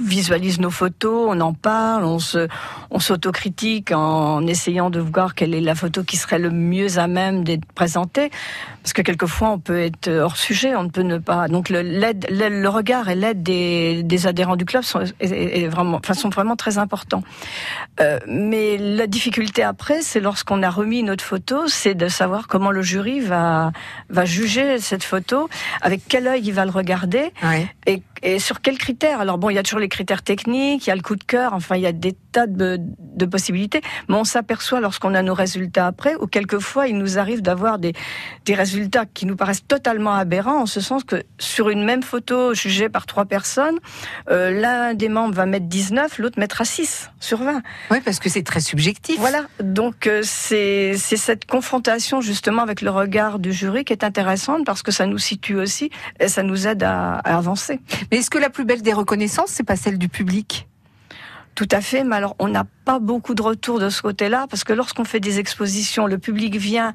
visualise 0.01 0.61
nos 0.61 0.71
photos, 0.71 1.27
on 1.29 1.41
en 1.41 1.55
parle, 1.55 2.05
on 2.05 2.21
se, 2.21 2.47
on 2.91 3.01
s'autocritique 3.01 3.91
en 3.91 4.47
essayant 4.47 4.91
de 4.91 5.01
voir 5.01 5.35
quelle 5.35 5.55
est 5.55 5.61
la 5.61 5.75
photo 5.75 6.05
qui 6.05 6.17
serait 6.17 6.39
le 6.39 6.51
mieux 6.51 6.99
à 6.99 7.09
même 7.09 7.43
d'être 7.43 7.65
présentée, 7.75 8.31
parce 8.83 8.93
que 8.93 9.03
quelquefois 9.03 9.51
on 9.51 9.59
peut 9.59 9.81
être 9.81 10.09
hors 10.09 10.37
sujet, 10.37 10.77
on 10.77 10.85
ne 10.85 10.91
peut 10.91 11.03
ne 11.03 11.19
pas. 11.19 11.49
Donc 11.49 11.69
le, 11.69 11.83
l'aide, 11.83 12.27
le, 12.31 12.69
regard 12.69 13.09
et 13.09 13.17
l'aide 13.17 13.43
des, 13.43 14.27
adhérents 14.27 14.57
du 14.57 14.65
club 14.65 14.85
sont, 14.85 15.03
vraiment, 15.21 15.99
enfin, 15.99 16.15
sont 16.15 16.29
vraiment 16.29 16.55
très 16.55 16.79
importants. 16.79 17.25
Euh, 18.01 18.21
mais 18.29 18.79
la 18.79 19.09
difficulté 19.09 19.65
après, 19.65 20.01
c'est 20.03 20.21
lorsqu'on 20.21 20.60
a 20.63 20.71
remis 20.71 21.03
notre 21.03 21.25
photo, 21.25 21.67
c'est 21.67 21.95
de 21.95 22.09
savoir 22.09 22.49
comment 22.49 22.71
le 22.71 22.83
jury 22.83 23.21
va 23.21 23.73
va 24.09 24.25
juger 24.25 24.79
cette 24.79 25.05
photo, 25.05 25.49
avec 25.81 26.03
quel 26.09 26.27
œil 26.27 26.43
il 26.45 26.53
va 26.53 26.65
le 26.65 26.71
regarder 26.71 27.33
et, 27.87 28.03
et 28.23 28.39
sur 28.39 28.61
quels 28.61 28.79
critères. 28.79 29.21
Alors 29.21 29.39
bon, 29.39 29.51
il 29.51 29.55
y 29.55 29.59
a 29.59 29.63
toujours 29.63 29.81
les 29.81 29.89
critères 29.89 30.23
techniques, 30.23 30.87
il 30.87 30.91
y 30.91 30.93
a 30.93 30.97
le 30.97 31.03
coup 31.03 31.17
de 31.17 31.25
cœur, 31.25 31.53
enfin 31.53 31.77
il 31.77 31.83
y 31.83 31.87
a 31.87 31.93
des 31.93 32.13
tas 32.33 32.47
de, 32.47 32.79
de 32.79 33.27
possibilités, 33.27 33.81
mais 34.09 34.17
on 34.17 34.25
s'aperçoit 34.25 34.81
lorsqu'on 34.81 35.15
a 35.15 35.23
nos 35.23 35.35
résultats 35.35 35.87
après, 35.87 36.15
ou 36.17 36.27
quelquefois 36.27 36.89
il 36.89 36.97
nous 36.99 37.19
arrive 37.19 37.43
d'avoir 37.43 37.79
des 37.79 37.93
des 38.45 38.55
résultats 38.55 39.07
qui 39.07 39.27
nous 39.27 39.37
paraissent 39.37 39.67
totalement 39.67 40.15
aberrants, 40.15 40.63
en 40.63 40.67
ce 40.67 40.81
sens 40.81 41.05
que 41.05 41.23
sur 41.39 41.71
une 41.71 41.85
même 41.85 42.03
photo 42.03 42.55
jugée 42.55 42.89
par 42.89 43.07
trois 43.07 43.25
personnes, 43.25 43.79
euh, 44.31 44.51
l'un 44.51 44.95
des 44.95 45.09
membres 45.09 45.35
va 45.35 45.47
mettre 45.47 45.67
19, 45.67 46.19
l'autre 46.19 46.39
mettra 46.39 46.65
6 46.65 47.11
sur 47.21 47.39
20. 47.39 47.63
Oui, 47.91 47.99
parce 48.05 48.19
que 48.19 48.29
c'est 48.29 48.43
très 48.43 48.61
subjectif. 48.61 49.19
Voilà, 49.19 49.45
donc 49.63 50.07
euh, 50.07 50.21
c'est 50.25 50.95
c'est 50.97 51.17
cette 51.17 51.47
confrontation 51.47 52.21
justement 52.21 52.63
avec 52.63 52.81
le 52.81 52.91
regard 52.91 53.39
du 53.39 53.53
jury 53.53 53.85
qui 53.85 53.93
est 53.93 54.05
intéressante 54.05 54.65
parce 54.65 54.83
que 54.83 54.91
ça 54.91 55.07
nous 55.07 55.19
situe 55.19 55.57
aussi 55.57 55.91
et 56.19 56.29
ça 56.29 56.43
nous 56.43 56.67
aide 56.67 56.83
à, 56.83 57.15
à 57.17 57.37
avancer. 57.37 57.81
Mais 58.11 58.19
est-ce 58.19 58.31
que 58.31 58.39
la 58.39 58.51
plus 58.51 58.65
belle 58.65 58.83
des 58.83 58.93
reconnaissances, 58.93 59.51
c'est 59.51 59.65
pas 59.65 59.77
celle 59.77 59.99
du 59.99 60.09
public? 60.09 60.67
Tout 61.61 61.69
à 61.73 61.83
fait, 61.83 62.05
mais 62.05 62.17
alors 62.17 62.37
on 62.39 62.49
n'a 62.49 62.65
pas 62.87 62.99
beaucoup 63.01 63.35
de 63.35 63.43
retours 63.43 63.81
de 63.81 63.91
ce 63.91 64.01
côté-là 64.01 64.47
parce 64.49 64.65
que 64.65 64.73
lorsqu'on 64.73 65.05
fait 65.05 65.21
des 65.21 65.39
expositions, 65.39 66.07
le 66.07 66.17
public 66.17 66.57
vient, 66.57 66.95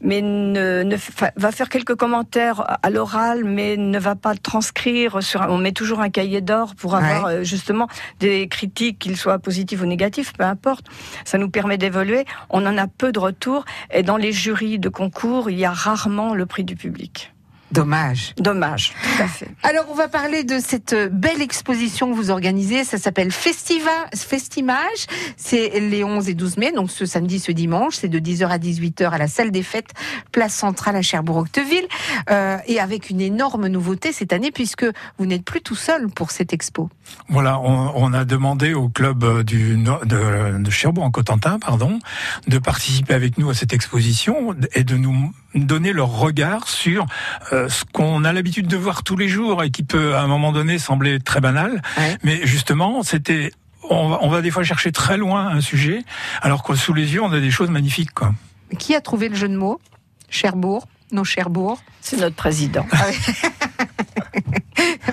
mais 0.00 0.22
ne, 0.22 0.82
ne 0.84 0.96
va 1.36 1.52
faire 1.52 1.68
quelques 1.68 1.96
commentaires 1.96 2.78
à 2.82 2.88
l'oral, 2.88 3.44
mais 3.44 3.76
ne 3.76 3.98
va 3.98 4.14
pas 4.14 4.34
transcrire. 4.34 5.22
Sur, 5.22 5.42
un- 5.42 5.50
on 5.50 5.58
met 5.58 5.72
toujours 5.72 6.00
un 6.00 6.08
cahier 6.08 6.40
d'or 6.40 6.74
pour 6.76 6.94
avoir 6.94 7.26
Ouais. 7.26 7.32
euh, 7.34 7.44
justement 7.44 7.88
des 8.18 8.48
critiques, 8.48 8.98
qu'ils 9.00 9.18
soient 9.18 9.38
positifs 9.38 9.82
ou 9.82 9.86
négatifs, 9.86 10.32
peu 10.32 10.44
importe. 10.44 10.86
Ça 11.26 11.36
nous 11.36 11.50
permet 11.50 11.76
d'évoluer. 11.76 12.24
On 12.48 12.64
en 12.64 12.78
a 12.78 12.86
peu 12.86 13.12
de 13.12 13.18
retours 13.18 13.66
et 13.92 14.02
dans 14.02 14.16
les 14.16 14.32
jurys 14.32 14.78
de 14.78 14.88
concours, 14.88 15.50
il 15.50 15.58
y 15.58 15.66
a 15.66 15.72
rarement 15.72 16.32
le 16.32 16.46
prix 16.46 16.64
du 16.64 16.74
public. 16.74 17.34
Dommage. 17.72 18.34
Dommage, 18.38 18.92
tout 19.02 19.22
à 19.22 19.26
fait. 19.26 19.48
Alors, 19.62 19.86
on 19.90 19.94
va 19.94 20.08
parler 20.08 20.44
de 20.44 20.58
cette 20.60 20.94
belle 21.12 21.42
exposition 21.42 22.10
que 22.10 22.16
vous 22.16 22.30
organisez. 22.30 22.84
Ça 22.84 22.96
s'appelle 22.96 23.32
Festiva, 23.32 23.90
Festimage. 24.14 25.06
C'est 25.36 25.80
les 25.80 26.04
11 26.04 26.28
et 26.28 26.34
12 26.34 26.58
mai, 26.58 26.72
donc 26.72 26.90
ce 26.90 27.06
samedi, 27.06 27.40
ce 27.40 27.52
dimanche. 27.52 27.96
C'est 27.96 28.08
de 28.08 28.18
10h 28.18 28.46
à 28.48 28.58
18h 28.58 29.10
à 29.10 29.18
la 29.18 29.26
salle 29.28 29.50
des 29.50 29.62
fêtes, 29.62 29.90
place 30.32 30.54
centrale 30.54 30.96
à 30.96 31.02
Cherbourg-Octeville. 31.02 31.86
Euh, 32.30 32.56
et 32.66 32.78
avec 32.80 33.10
une 33.10 33.20
énorme 33.20 33.66
nouveauté 33.66 34.12
cette 34.12 34.32
année, 34.32 34.50
puisque 34.52 34.86
vous 35.18 35.26
n'êtes 35.26 35.44
plus 35.44 35.60
tout 35.60 35.74
seul 35.74 36.08
pour 36.08 36.30
cette 36.30 36.52
expo. 36.52 36.88
Voilà, 37.28 37.58
on, 37.60 37.92
on 37.96 38.12
a 38.12 38.24
demandé 38.24 38.74
au 38.74 38.88
club 38.88 39.24
euh, 39.24 39.42
du 39.42 39.76
Nord- 39.76 40.06
de, 40.06 40.58
de 40.62 40.70
Cherbourg 40.70 41.04
en 41.04 41.10
Cotentin, 41.10 41.58
pardon, 41.58 41.98
de 42.46 42.58
participer 42.58 43.14
avec 43.14 43.38
nous 43.38 43.50
à 43.50 43.54
cette 43.54 43.72
exposition 43.72 44.54
et 44.74 44.84
de 44.84 44.96
nous 44.96 45.32
donner 45.54 45.92
leur 45.94 46.10
regard 46.10 46.68
sur 46.68 47.06
euh, 47.52 47.55
euh, 47.56 47.68
ce 47.68 47.84
qu'on 47.84 48.24
a 48.24 48.32
l'habitude 48.32 48.66
de 48.66 48.76
voir 48.76 49.02
tous 49.02 49.16
les 49.16 49.28
jours 49.28 49.62
et 49.62 49.70
qui 49.70 49.82
peut 49.82 50.14
à 50.14 50.20
un 50.20 50.26
moment 50.26 50.52
donné 50.52 50.78
sembler 50.78 51.18
très 51.20 51.40
banal. 51.40 51.82
Ouais. 51.96 52.16
Mais 52.22 52.46
justement, 52.46 53.02
c'était 53.02 53.52
on 53.88 54.08
va, 54.08 54.18
on 54.22 54.28
va 54.28 54.42
des 54.42 54.50
fois 54.50 54.62
chercher 54.64 54.92
très 54.92 55.16
loin 55.16 55.48
un 55.48 55.60
sujet, 55.60 56.02
alors 56.42 56.62
que 56.62 56.74
sous 56.74 56.92
les 56.94 57.14
yeux, 57.14 57.22
on 57.22 57.32
a 57.32 57.40
des 57.40 57.50
choses 57.50 57.70
magnifiques. 57.70 58.12
Quoi. 58.12 58.34
Qui 58.78 58.94
a 58.94 59.00
trouvé 59.00 59.28
le 59.28 59.34
jeu 59.34 59.48
de 59.48 59.56
mots? 59.56 59.80
Cherbourg 60.28 60.86
Nos 61.12 61.24
Cherbourg 61.24 61.80
C'est 62.00 62.18
notre 62.18 62.36
président. 62.36 62.86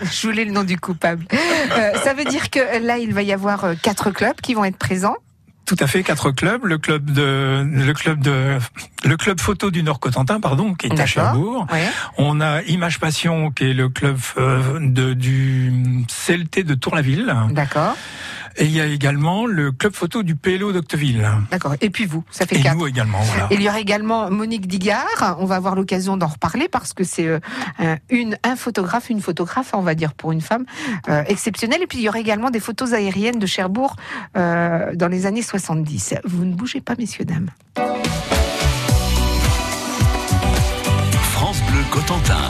Je 0.02 0.28
voulais 0.28 0.46
le 0.46 0.52
nom 0.52 0.64
du 0.64 0.78
coupable. 0.78 1.26
Euh, 1.32 1.94
ça 2.04 2.14
veut 2.14 2.26
dire 2.26 2.50
que 2.50 2.80
là, 2.84 2.98
il 2.98 3.14
va 3.14 3.22
y 3.22 3.32
avoir 3.32 3.64
euh, 3.64 3.76
quatre 3.82 4.12
clubs 4.12 4.36
qui 4.42 4.54
vont 4.54 4.66
être 4.66 4.78
présents. 4.78 5.16
Tout 5.76 5.84
à 5.84 5.88
fait, 5.88 6.04
quatre 6.04 6.30
clubs. 6.30 6.66
Le 6.66 6.78
club 6.78 7.10
de, 7.10 7.66
le 7.66 7.94
club 7.94 8.20
de, 8.20 8.60
le 9.06 9.18
club 9.18 9.40
photo 9.40 9.72
du 9.72 9.82
Nord 9.82 10.00
Cotentin, 10.00 10.40
pardon, 10.40 10.76
qui 10.76 10.86
est 10.86 11.00
à. 11.00 11.08
Cherbourg. 11.08 11.66
Ouais. 11.72 11.88
On 12.20 12.42
a 12.42 12.62
Image 12.64 13.00
Passion, 13.00 13.50
qui 13.50 13.72
est 13.72 13.74
le 13.74 13.90
club 13.90 14.18
euh, 14.38 14.78
de, 14.80 15.14
du 15.14 15.74
CLT 16.08 16.64
de 16.64 16.76
Tour-la-Ville. 16.76 17.34
D'accord. 17.50 17.96
Et 18.58 18.66
il 18.66 18.72
y 18.72 18.80
a 18.82 18.86
également 18.86 19.46
le 19.46 19.72
club 19.72 19.94
photo 19.94 20.22
du 20.24 20.36
PLO 20.36 20.72
d'Octeville. 20.74 21.28
D'accord. 21.52 21.76
Et 21.82 21.90
puis 21.90 22.06
vous, 22.06 22.24
ça 22.32 22.46
fait 22.46 22.58
Et 22.58 22.62
quatre. 22.62 22.78
nous 22.78 22.88
également, 22.88 23.20
voilà. 23.22 23.48
Et 23.50 23.56
il 23.56 23.62
y 23.62 23.68
aura 23.70 23.80
également 23.80 24.30
Monique 24.30 24.68
Digard. 24.68 25.38
On 25.40 25.46
va 25.46 25.56
avoir 25.56 25.76
l'occasion 25.76 26.18
d'en 26.18 26.28
reparler 26.28 26.68
parce 26.70 26.94
que 26.94 27.04
c'est 27.04 27.28
euh, 27.28 27.40
un- 27.80 27.98
une 28.10 28.38
un 28.44 28.56
photographe, 28.56 29.10
une 29.10 29.22
photographe, 29.22 29.72
on 29.74 29.82
va 29.82 29.96
dire 29.96 30.14
pour 30.14 30.32
une 30.32 30.42
femme 30.42 30.66
euh, 31.10 31.24
exceptionnelle. 31.28 31.82
Et 31.82 31.88
puis 31.88 31.98
il 32.00 32.04
y 32.04 32.10
aura 32.10 32.20
également 32.20 32.50
des 32.52 32.60
photos 32.60 32.94
aériennes 32.94 33.40
de 33.40 33.46
Cherbourg 33.46 33.96
euh, 34.38 34.96
dans 34.96 35.08
les 35.08 35.26
années 35.26 35.42
70. 35.42 36.16
Vous 36.26 36.46
ne 36.46 36.54
bougez 36.54 36.82
pas, 36.82 36.94
messieurs 36.98 37.26
dames. 37.26 37.50
France 41.34 41.62
Bleu 41.72 41.82
Cotentin. 41.92 42.50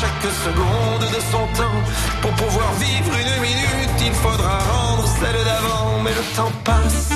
chaque 0.00 0.30
seconde 0.44 1.04
de 1.14 1.20
son 1.32 1.46
temps. 1.58 1.80
Pour 2.20 2.32
pouvoir 2.32 2.72
vivre 2.74 3.12
une 3.22 3.40
minute, 3.40 3.98
il 4.04 4.12
faudra 4.12 4.58
rendre 4.58 5.06
celle 5.18 5.44
d'avant. 5.44 6.02
Mais 6.04 6.10
le 6.10 6.36
temps 6.36 6.52
passe. 6.64 7.15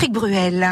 Patrick 0.00 0.14
Bruel. 0.14 0.70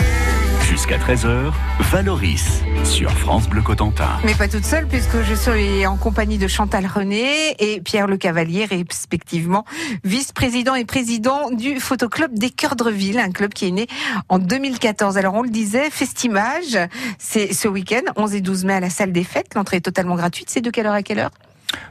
Jusqu'à 0.62 0.96
13h, 0.96 1.52
Valoris 1.90 2.62
sur 2.82 3.10
France 3.10 3.46
Bleu 3.46 3.60
Cotentin. 3.60 4.08
Mais 4.24 4.32
pas 4.32 4.48
toute 4.48 4.64
seule, 4.64 4.88
puisque 4.88 5.20
je 5.22 5.34
suis 5.34 5.86
en 5.86 5.98
compagnie 5.98 6.38
de 6.38 6.48
Chantal 6.48 6.86
René 6.86 7.54
et 7.58 7.82
Pierre 7.82 8.06
Le 8.06 8.16
Cavalier, 8.16 8.64
respectivement 8.64 9.66
vice-président 10.02 10.74
et 10.76 10.86
président 10.86 11.50
du 11.50 11.78
Photoclub 11.78 12.38
des 12.38 12.48
Cœurs 12.48 12.74
de 12.74 12.88
Ville, 12.88 13.18
un 13.18 13.30
club 13.30 13.52
qui 13.52 13.68
est 13.68 13.70
né 13.70 13.86
en 14.30 14.38
2014. 14.38 15.18
Alors 15.18 15.34
on 15.34 15.42
le 15.42 15.50
disait, 15.50 15.90
Festimage, 15.90 16.78
c'est 17.18 17.52
ce 17.52 17.68
week-end, 17.68 18.10
11 18.16 18.34
et 18.34 18.40
12 18.40 18.64
mai 18.64 18.72
à 18.72 18.80
la 18.80 18.88
salle 18.88 19.12
des 19.12 19.24
fêtes. 19.24 19.54
L'entrée 19.56 19.76
est 19.76 19.82
totalement 19.82 20.16
gratuite. 20.16 20.48
C'est 20.48 20.62
de 20.62 20.70
quelle 20.70 20.86
heure 20.86 20.94
à 20.94 21.02
quelle 21.02 21.18
heure? 21.18 21.32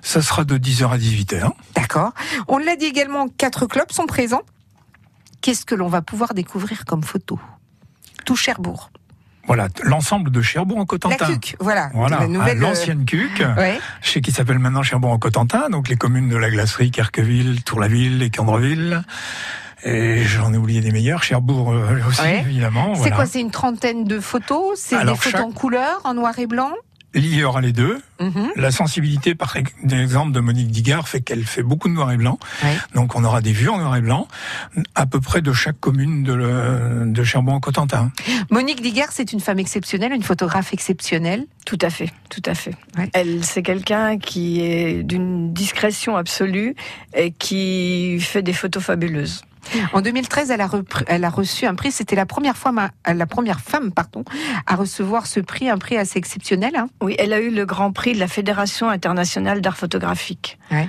Ça 0.02 0.23
sera 0.23 0.43
de 0.43 0.58
10h 0.58 0.89
à 0.89 0.97
18h. 0.97 1.52
D'accord. 1.76 2.13
On 2.47 2.58
l'a 2.58 2.76
dit 2.76 2.86
également, 2.86 3.28
quatre 3.28 3.67
clubs 3.67 3.91
sont 3.91 4.08
présents. 4.08 4.41
Qu'est-ce 5.41 5.65
que 5.65 5.76
l'on 5.76 5.88
va 5.88 6.02
pouvoir 6.02 6.34
découvrir 6.34 6.86
comme 6.86 7.04
photo? 7.04 7.39
Tout 8.26 8.36
Cherbourg. 8.36 8.91
Voilà, 9.45 9.69
l'ensemble 9.84 10.30
de 10.30 10.41
Cherbourg 10.41 10.78
en 10.78 10.82
La 10.82 10.86
Cotentin. 10.86 11.26
CUC, 11.26 11.56
voilà. 11.62 11.89
Voilà, 11.93 12.19
La 12.19 12.28
nouvelle, 12.28 12.58
à 12.58 12.60
l'ancienne 12.69 13.06
CUC, 13.06 13.39
euh, 13.39 13.56
ouais. 13.56 13.80
sais 14.02 14.19
qui 14.19 14.34
s'appelle 14.34 14.60
maintenant 14.60 14.84
Cherbourg 14.84 15.12
en 15.12 15.19
Cotentin, 15.19 15.69
donc 15.69 15.88
les 15.88 15.95
communes 15.95 16.28
de 16.28 16.36
la 16.36 16.50
Glacerie, 16.50 16.91
Carqueville, 16.91 17.63
Tour-la-Ville 17.63 18.21
et 18.23 18.30
Candreville. 18.30 19.04
Et 19.86 20.23
j'en 20.26 20.52
ai 20.54 20.58
oublié 20.58 20.82
des 20.82 20.91
meilleurs, 20.91 21.23
Cherbourg 21.23 21.71
euh, 21.71 22.00
aussi, 22.10 22.19
Ouais. 22.21 22.41
évidemment. 22.41 22.93
C'est 22.95 23.02
voilà. 23.02 23.15
quoi 23.15 23.26
C'est 23.26 23.39
une 23.39 23.52
trentaine 23.52 24.04
de 24.04 24.19
photos? 24.19 24.78
C'est 24.78 24.97
des 25.00 25.15
photos 25.15 25.32
chaque- 25.32 25.41
en 25.41 25.52
couleur, 25.52 26.02
en 26.04 26.13
noir 26.15 26.38
et 26.39 26.47
blanc? 26.47 26.73
Il 27.13 27.34
y 27.34 27.43
aura 27.43 27.62
les 27.62 27.72
deux. 27.72 28.00
Mhm. 28.20 28.50
La 28.58 28.70
sensibilité, 28.70 29.34
par 29.34 29.56
exemple, 29.56 30.32
de 30.34 30.39
Monique 30.39 30.70
Digard 30.70 31.08
fait 31.08 31.22
qu'elle 31.22 31.46
fait 31.46 31.63
beaucoup 31.63 31.88
de 31.88 31.93
noir 31.93 32.12
et 32.12 32.17
blanc. 32.17 32.38
Ouais. 32.63 32.76
Donc 32.93 33.15
on 33.15 33.24
aura 33.24 33.41
des 33.41 33.54
vues 33.54 33.70
en 33.70 33.78
noir 33.80 33.96
et 33.96 34.02
blanc, 34.02 34.28
à 34.93 35.06
peu 35.06 35.20
près 35.22 35.41
de 35.41 35.54
chaque 35.54 35.80
commune 35.80 36.24
de, 36.24 36.34
le- 36.34 37.04
de 37.08 37.24
Cherbourg 37.24 37.54
en 37.56 37.60
Cotentin. 37.60 38.12
Monique 38.52 38.82
Digard, 38.82 39.12
c'est 39.12 39.32
une 39.34 39.39
femme 39.39 39.58
exceptionnelle, 39.60 40.12
une 40.13 40.22
photographe 40.24 40.74
exceptionnelle. 40.74 41.46
Tout 41.65 41.80
à 41.82 41.89
fait, 41.89 42.12
tout 42.30 42.41
à 42.46 42.54
fait. 42.54 42.76
Ouais. 42.98 43.10
Elle, 43.13 43.43
c'est 43.43 43.63
quelqu'un 43.63 44.17
qui 44.20 44.62
est 44.62 45.04
d'une 45.04 45.54
discrétion 45.54 46.17
absolue 46.17 46.76
et 47.15 47.32
qui 47.32 48.20
fait 48.20 48.41
des 48.43 48.54
photos 48.54 48.84
fabuleuses. 48.84 49.43
En 49.93 50.01
2013, 50.01 50.51
elle 50.51 50.62
a, 50.62 50.67
repris- 50.67 51.03
elle 51.08 51.23
a 51.23 51.30
reçu 51.30 51.65
un 51.65 51.75
prix. 51.75 51.91
C'était 51.91 52.15
la 52.15 52.25
première 52.25 52.58
fois, 52.58 52.73
la 53.13 53.25
première 53.25 53.60
femme, 53.60 53.91
pardon, 53.91 54.23
à 54.65 54.75
recevoir 54.75 55.27
ce 55.27 55.39
prix, 55.39 55.69
un 55.69 55.77
prix 55.77 55.97
assez 55.97 56.17
exceptionnel. 56.19 56.75
hein. 56.75 56.89
Oui, 57.01 57.15
elle 57.19 57.34
a 57.34 57.39
eu 57.39 57.49
le 57.49 57.65
grand 57.65 57.91
prix 57.91 58.13
de 58.13 58.19
la 58.19 58.27
Fédération 58.27 58.89
internationale 58.89 59.62
d'art 59.62 59.77
photographique. 59.77 60.58
Ouais. 60.71 60.88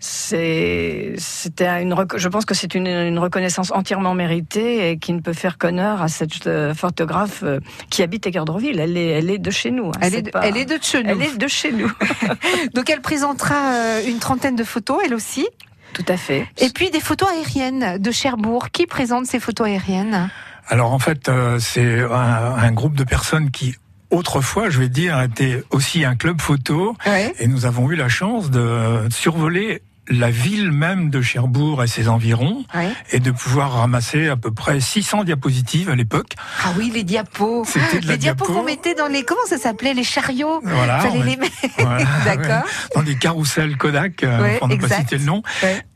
C'est, 0.00 1.14
c'était 1.18 1.82
une, 1.82 1.94
je 2.14 2.28
pense 2.28 2.44
que 2.44 2.54
c'est 2.54 2.74
une, 2.76 2.86
une 2.86 3.18
reconnaissance 3.18 3.72
entièrement 3.72 4.14
méritée 4.14 4.90
et 4.90 4.98
qui 4.98 5.12
ne 5.12 5.20
peut 5.20 5.32
faire 5.32 5.58
qu'honneur 5.58 6.00
à 6.02 6.06
cette 6.08 6.46
euh, 6.46 6.72
photographe 6.72 7.40
euh, 7.42 7.58
qui 7.90 8.04
habite 8.04 8.24
à 8.26 8.30
Gardreville. 8.30 8.78
Elle 8.78 8.96
est, 8.96 9.08
elle 9.08 9.28
est 9.28 9.38
de 9.38 9.50
chez 9.50 9.72
nous. 9.72 9.88
hein. 9.88 9.98
Elle 10.00 10.14
est, 10.14 10.22
de, 10.22 10.30
pas- 10.30 10.46
elle 10.46 10.56
est 10.56 10.66
de 10.66 10.78
chez 10.80 11.02
nous. 11.02 11.10
elle 11.10 11.22
est 11.22 11.36
de 11.36 11.48
chez 11.48 11.72
nous. 11.72 11.90
Donc 12.74 12.88
elle 12.90 13.00
présentera 13.00 13.72
euh, 13.72 14.02
une 14.06 14.20
trentaine 14.20 14.54
de 14.54 14.62
photos, 14.64 15.00
elle 15.04 15.14
aussi. 15.14 15.48
Tout 15.92 16.04
à 16.08 16.16
fait. 16.16 16.46
Et 16.58 16.68
puis 16.70 16.90
des 16.90 17.00
photos 17.00 17.28
aériennes 17.28 17.98
de 17.98 18.10
Cherbourg. 18.10 18.70
Qui 18.70 18.86
présente 18.86 19.26
ces 19.26 19.40
photos 19.40 19.66
aériennes 19.66 20.30
Alors 20.68 20.92
en 20.92 20.98
fait, 20.98 21.28
euh, 21.28 21.58
c'est 21.58 22.00
un, 22.00 22.54
un 22.54 22.72
groupe 22.72 22.94
de 22.94 23.04
personnes 23.04 23.50
qui, 23.50 23.74
autrefois, 24.10 24.70
je 24.70 24.78
vais 24.78 24.88
dire, 24.88 25.20
était 25.20 25.62
aussi 25.70 26.04
un 26.04 26.16
club 26.16 26.40
photo. 26.40 26.96
Ouais. 27.06 27.34
Et 27.38 27.46
nous 27.46 27.66
avons 27.66 27.90
eu 27.90 27.96
la 27.96 28.08
chance 28.08 28.50
de 28.50 29.08
survoler 29.10 29.82
la 30.10 30.30
ville 30.30 30.70
même 30.72 31.10
de 31.10 31.20
Cherbourg 31.20 31.82
et 31.82 31.86
ses 31.86 32.08
environs 32.08 32.64
Ouais. 32.74 32.90
et 33.12 33.20
de 33.20 33.30
pouvoir 33.30 33.72
ramasser 33.72 34.28
à 34.28 34.36
peu 34.36 34.50
près 34.52 34.80
600 34.80 35.24
diapositives 35.24 35.90
à 35.90 35.94
l'époque. 35.96 36.32
Ah 36.64 36.72
oui, 36.78 36.90
les 36.94 37.02
diapos. 37.04 37.64
C'était 37.66 38.00
Les 38.00 38.16
diapos 38.16 38.44
diapo. 38.44 38.44
qu'on 38.52 38.62
mettait 38.64 38.94
dans 38.94 39.06
les. 39.08 39.22
Comment 39.24 39.44
ça 39.46 39.58
s'appelait 39.58 39.94
Les 39.94 40.04
chariots? 40.04 40.60
Voilà, 40.64 41.00
Fallait 41.00 41.18
les 41.22 41.36
met- 41.36 41.38
mettre. 41.62 41.74
Voilà, 41.78 42.04
D'accord. 42.24 42.64
ouais. 42.66 42.94
Dans 42.94 43.02
des 43.02 43.16
carousels 43.16 43.76
Kodak, 43.76 44.22
euh, 44.22 44.42
Ouais, 44.42 44.58
pour 44.58 44.68
ne 44.68 44.76
pas 44.76 44.88
citer 44.88 45.18
le 45.18 45.24
nom. 45.24 45.42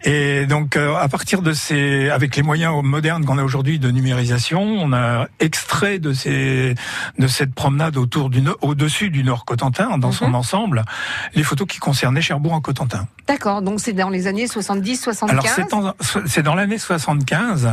Et 0.05 0.47
donc, 0.47 0.77
euh, 0.77 0.95
à 0.97 1.09
partir 1.09 1.43
de 1.43 1.53
ces, 1.53 2.11
avec 2.11 2.35
les 2.37 2.43
moyens 2.43 2.83
modernes 2.83 3.25
qu'on 3.25 3.39
a 3.39 3.45
aujourd'hui 3.45 3.79
de 3.79 3.91
numérisation, 3.91 4.63
on 4.63 4.93
a 4.93 5.27
extrait 5.41 5.99
de 5.99 6.13
ces, 6.13 6.75
de 7.19 7.27
cette 7.27 7.55
promenade 7.55 7.97
autour 7.97 8.29
du, 8.31 8.43
au-dessus 8.63 9.11
du 9.11 9.23
Nord 9.25 9.45
Cotentin, 9.45 9.99
dans 9.99 10.09
Mhm. 10.09 10.13
son 10.15 10.35
ensemble, 10.35 10.85
les 11.35 11.43
photos 11.43 11.67
qui 11.69 11.79
concernaient 11.79 12.21
Cherbourg 12.23 12.53
en 12.53 12.61
Cotentin. 12.61 13.07
D'accord. 13.29 13.63
Donc 13.63 13.81
c'est 13.81 13.93
dans 14.03 14.11
les 14.11 14.27
années 14.27 14.49
70, 14.49 15.01
75. 15.01 15.67
Alors 15.71 15.95
c'est 16.27 16.43
dans 16.43 16.57
l'année 16.57 16.79
75. 16.79 17.71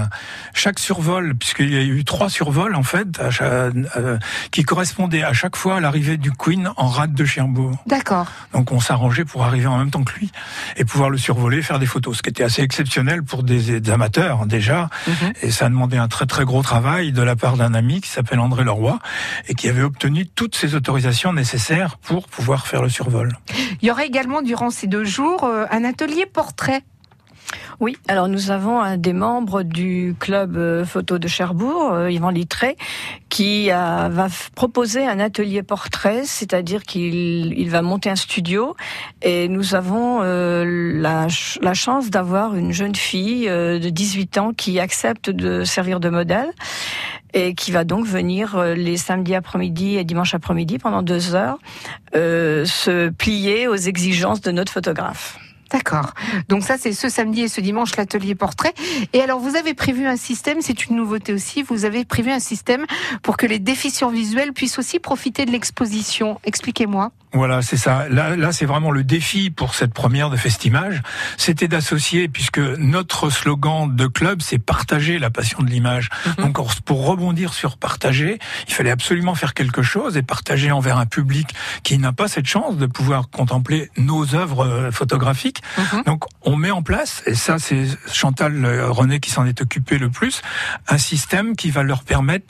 Chaque 0.53 0.77
survol, 0.77 1.33
puisqu'il 1.35 1.73
y 1.73 1.77
a 1.77 1.81
eu 1.81 2.05
trois 2.05 2.29
survols 2.29 2.75
en 2.75 2.83
fait, 2.83 3.19
euh, 3.41 4.17
qui 4.51 4.63
correspondaient 4.63 5.23
à 5.23 5.33
chaque 5.33 5.55
fois 5.55 5.77
à 5.77 5.79
l'arrivée 5.79 6.17
du 6.17 6.31
Queen 6.31 6.69
en 6.77 6.87
rade 6.87 7.15
de 7.15 7.25
Cherbourg. 7.25 7.71
D'accord. 7.87 8.27
Donc 8.53 8.71
on 8.71 8.79
s'arrangeait 8.79 9.25
pour 9.25 9.43
arriver 9.43 9.65
en 9.65 9.79
même 9.79 9.89
temps 9.89 10.03
que 10.03 10.13
lui 10.19 10.31
et 10.77 10.85
pouvoir 10.85 11.09
le 11.09 11.17
survoler, 11.17 11.63
faire 11.63 11.79
des 11.79 11.87
photos, 11.87 12.17
ce 12.17 12.21
qui 12.21 12.29
était 12.29 12.43
assez 12.43 12.61
exceptionnel 12.61 13.23
pour 13.23 13.41
des, 13.41 13.79
des 13.79 13.91
amateurs 13.91 14.45
déjà. 14.45 14.89
Mhm. 15.07 15.33
Et 15.41 15.49
ça 15.49 15.65
a 15.65 15.69
demandé 15.69 15.97
un 15.97 16.07
très 16.07 16.27
très 16.27 16.45
gros 16.45 16.61
travail 16.61 17.11
de 17.11 17.23
la 17.23 17.35
part 17.35 17.57
d'un 17.57 17.73
ami 17.73 18.01
qui 18.01 18.09
s'appelle 18.09 18.39
André 18.39 18.63
Leroy 18.63 18.99
et 19.47 19.55
qui 19.55 19.67
avait 19.67 19.81
obtenu 19.81 20.27
toutes 20.27 20.55
ces 20.55 20.75
autorisations 20.75 21.33
nécessaires 21.33 21.97
pour 21.97 22.27
pouvoir 22.27 22.67
faire 22.67 22.83
le 22.83 22.89
survol. 22.89 23.35
Il 23.81 23.87
y 23.87 23.91
aura 23.91 24.05
également 24.05 24.43
durant 24.43 24.69
ces 24.69 24.85
deux 24.85 25.05
jours 25.05 25.43
euh, 25.43 25.65
un 25.71 25.83
atelier 25.83 26.18
portrait. 26.25 26.83
Oui, 27.79 27.97
alors 28.07 28.27
nous 28.27 28.51
avons 28.51 28.79
un 28.79 28.97
des 28.97 29.13
membres 29.13 29.63
du 29.63 30.13
club 30.19 30.55
euh, 30.55 30.85
photo 30.85 31.17
de 31.17 31.27
Cherbourg, 31.27 31.93
euh, 31.93 32.11
Yvan 32.11 32.29
Littré, 32.29 32.75
qui 33.29 33.69
va 33.69 34.27
proposer 34.53 35.07
un 35.07 35.19
atelier 35.19 35.63
portrait, 35.63 36.23
c'est-à-dire 36.25 36.83
qu'il 36.83 37.53
il 37.57 37.69
va 37.71 37.81
monter 37.81 38.09
un 38.11 38.15
studio 38.15 38.75
et 39.23 39.47
nous 39.47 39.73
avons 39.73 40.19
euh, 40.21 40.63
la, 41.01 41.23
ch- 41.23 41.57
la 41.63 41.73
chance 41.73 42.09
d'avoir 42.11 42.55
une 42.55 42.71
jeune 42.71 42.95
fille 42.95 43.47
de 43.47 43.89
18 43.89 44.37
ans 44.37 44.53
qui 44.53 44.79
accepte 44.79 45.29
de 45.31 45.63
servir 45.63 45.99
de 45.99 46.09
modèle 46.09 46.51
et 47.33 47.55
qui 47.55 47.71
va 47.71 47.83
donc 47.83 48.05
venir 48.05 48.61
les 48.75 48.97
samedis 48.97 49.35
après-midi 49.35 49.95
et 49.97 50.03
dimanche 50.03 50.35
après-midi 50.35 50.77
pendant 50.79 51.01
deux 51.01 51.33
heures 51.33 51.57
se 52.13 53.09
plier 53.09 53.67
aux 53.67 53.75
exigences 53.75 54.41
de 54.41 54.51
notre 54.51 54.71
photographe. 54.71 55.37
D'accord. 55.71 56.13
Donc 56.47 56.63
ça, 56.63 56.77
c'est 56.79 56.93
ce 56.93 57.09
samedi 57.09 57.41
et 57.41 57.47
ce 57.47 57.61
dimanche, 57.61 57.95
l'atelier 57.95 58.33
portrait. 58.35 58.73
Et 59.13 59.21
alors, 59.21 59.39
vous 59.39 59.55
avez 59.55 59.73
prévu 59.73 60.07
un 60.07 60.17
système, 60.17 60.61
c'est 60.61 60.85
une 60.85 60.95
nouveauté 60.95 61.31
aussi, 61.33 61.61
vous 61.61 61.85
avez 61.85 62.05
prévu 62.05 62.31
un 62.31 62.39
système 62.39 62.85
pour 63.21 63.37
que 63.37 63.45
les 63.45 63.59
déficients 63.59 64.09
visuels 64.09 64.53
puissent 64.53 64.79
aussi 64.79 64.99
profiter 64.99 65.45
de 65.45 65.51
l'exposition. 65.51 66.39
Expliquez-moi. 66.43 67.11
Voilà, 67.31 67.61
c'est 67.61 67.77
ça. 67.77 68.09
Là, 68.09 68.35
là, 68.35 68.51
c'est 68.51 68.65
vraiment 68.65 68.89
le 68.89 69.03
défi 69.03 69.51
pour 69.51 69.75
cette 69.75 69.93
première 69.93 70.31
de 70.31 70.37
Festimage. 70.37 71.03
C'était 71.37 71.67
d'associer, 71.67 72.27
puisque 72.27 72.57
notre 72.57 73.29
slogan 73.29 73.95
de 73.95 74.07
club, 74.07 74.41
c'est 74.41 74.57
partager 74.57 75.19
la 75.19 75.29
passion 75.29 75.61
de 75.61 75.69
l'image. 75.69 76.09
Donc, 76.39 76.57
pour 76.81 77.05
rebondir 77.05 77.53
sur 77.53 77.77
partager, 77.77 78.39
il 78.67 78.73
fallait 78.73 78.89
absolument 78.89 79.35
faire 79.35 79.53
quelque 79.53 79.83
chose 79.83 80.17
et 80.17 80.23
partager 80.23 80.71
envers 80.71 80.97
un 80.97 81.05
public 81.05 81.53
qui 81.83 81.99
n'a 81.99 82.13
pas 82.13 82.27
cette 82.27 82.47
chance 82.47 82.77
de 82.77 82.87
pouvoir 82.87 83.29
contempler 83.29 83.91
nos 83.97 84.33
œuvres 84.33 84.65
euh, 84.65 84.91
photographiques. 84.91 85.61
Donc, 86.07 86.25
on 86.41 86.55
met 86.55 86.71
en 86.71 86.81
place, 86.81 87.21
et 87.27 87.35
ça, 87.35 87.59
c'est 87.59 87.85
Chantal 88.11 88.65
euh, 88.65 88.89
René 88.89 89.19
qui 89.19 89.29
s'en 89.29 89.45
est 89.45 89.61
occupé 89.61 89.99
le 89.99 90.09
plus, 90.09 90.41
un 90.87 90.97
système 90.97 91.55
qui 91.55 91.69
va 91.69 91.83
leur 91.83 92.03
permettre 92.03 92.45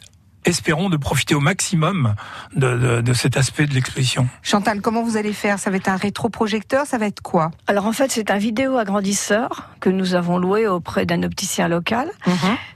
espérons 0.49 0.89
de 0.89 0.97
profiter 0.97 1.35
au 1.35 1.39
maximum 1.39 2.15
de, 2.55 2.77
de, 2.77 3.01
de 3.01 3.13
cet 3.13 3.37
aspect 3.37 3.65
de 3.67 3.73
l'exposition. 3.73 4.27
Chantal, 4.41 4.81
comment 4.81 5.03
vous 5.03 5.15
allez 5.17 5.33
faire? 5.33 5.59
Ça 5.59 5.69
va 5.69 5.77
être 5.77 5.87
un 5.89 5.95
rétroprojecteur 5.95 6.85
Ça 6.85 6.97
va 6.97 7.05
être 7.05 7.21
quoi? 7.21 7.51
Alors 7.67 7.85
en 7.85 7.93
fait, 7.93 8.11
c'est 8.11 8.31
un 8.31 8.37
vidéo 8.37 8.77
agrandisseur 8.77 9.69
que 9.79 9.89
nous 9.89 10.15
avons 10.15 10.37
loué 10.37 10.67
auprès 10.67 11.05
d'un 11.05 11.23
opticien 11.23 11.67
local. 11.67 12.09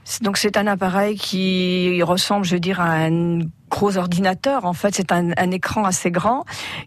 C'est- 0.04 0.22
Donc 0.22 0.38
c'est 0.38 0.56
un 0.56 0.66
appareil 0.66 1.16
qui 1.18 2.02
ressemble, 2.02 2.44
je 2.46 2.54
veux 2.54 2.60
dire, 2.60 2.80
à 2.80 2.90
un 2.94 3.40
gros 3.74 3.96
ordinateur. 3.96 4.64
En 4.66 4.72
fait, 4.72 4.94
c'est 4.94 5.10
un, 5.10 5.30
un 5.36 5.50
écran 5.50 5.84
assez 5.84 6.10
grand 6.12 6.44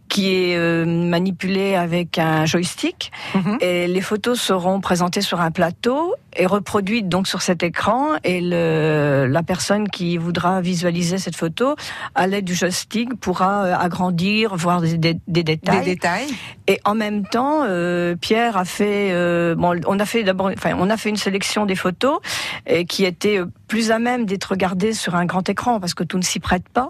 qui 0.08 0.23
est 0.34 0.56
euh, 0.56 0.86
manipulé 0.86 1.76
avec 1.76 2.17
un 2.17 2.45
joystick 2.45 3.12
Mhm. 3.36 3.58
et 3.62 3.88
les 3.88 4.02
photos 4.02 4.39
seront 4.39 4.80
présentées 4.80 5.21
sur 5.21 5.41
un 5.41 5.52
plateau 5.52 6.15
et 6.39 6.45
reproduites 6.45 7.10
donc 7.10 7.28
sur 7.28 7.41
cet 7.41 7.62
écran 7.63 8.12
et 8.23 8.39
le, 8.41 9.28
la 9.30 9.43
personne 9.43 9.89
qui 9.89 10.17
voudra 10.17 10.62
visualiser 10.62 11.17
cette 11.17 11.36
photo 11.36 11.76
à 12.15 12.28
l'aide 12.28 12.45
du 12.45 12.56
joystick 12.56 13.10
pourra 13.19 13.65
euh, 13.65 13.76
agrandir, 13.88 14.56
voir 14.56 14.80
des, 14.82 14.97
des- 14.97 15.19
des 15.28 15.43
détails. 15.43 15.80
Des 15.84 15.95
détails. 15.95 16.28
Et 16.67 16.80
en 16.86 16.95
même 16.95 17.26
temps, 17.26 17.63
euh, 17.63 18.15
Pierre 18.15 18.56
a 18.58 18.65
fait, 18.65 19.10
euh, 19.12 19.56
bon, 19.56 19.80
on 19.88 20.00
a 20.00 20.06
fait 20.06 20.23
d'abord, 20.23 20.52
enfin, 20.56 20.71
on 20.78 20.89
a 20.89 20.97
fait 20.97 21.10
une 21.10 21.17
sélection 21.17 21.65
des 21.65 21.76
photos 21.76 22.19
et 22.65 22.86
qui 22.86 23.04
étaient 23.06 23.39
euh, 23.39 23.45
plus 23.67 23.91
à 23.91 23.99
même 23.99 24.25
d'être 24.25 24.45
regardées 24.51 24.93
sur 24.93 25.15
un 25.15 25.25
grand 25.25 25.47
écran 25.49 25.80
parce 25.80 25.93
que 25.93 26.03
tout 26.03 26.17
ne 26.17 26.23
s'y 26.23 26.39
prête 26.39 26.67
pas. 26.69 26.89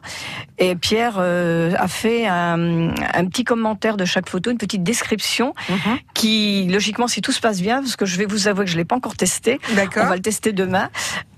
Et 0.57 0.75
Pierre 0.75 1.15
euh, 1.19 1.73
a 1.77 1.87
fait 1.87 2.27
un, 2.27 2.89
un 2.89 3.25
petit 3.25 3.43
commentaire 3.43 3.97
de 3.97 4.05
chaque 4.05 4.29
photo, 4.29 4.51
une 4.51 4.57
petite 4.57 4.83
description 4.83 5.53
Mhm. 5.69 5.97
qui, 6.13 6.67
logiquement, 6.71 7.07
si 7.07 7.21
tout 7.21 7.31
se 7.31 7.39
passe 7.41 7.61
bien, 7.61 7.81
parce 7.81 7.95
que 7.95 8.05
je 8.05 8.17
vais 8.17 8.25
vous 8.25 8.47
avouer 8.47 8.65
que 8.65 8.71
je 8.71 8.77
l'ai 8.77 8.85
pas 8.85 8.95
encore 8.95 9.15
testé. 9.15 9.59
On 10.05 10.09
va 10.09 10.15
le 10.15 10.21
tester 10.21 10.53
demain. 10.53 10.89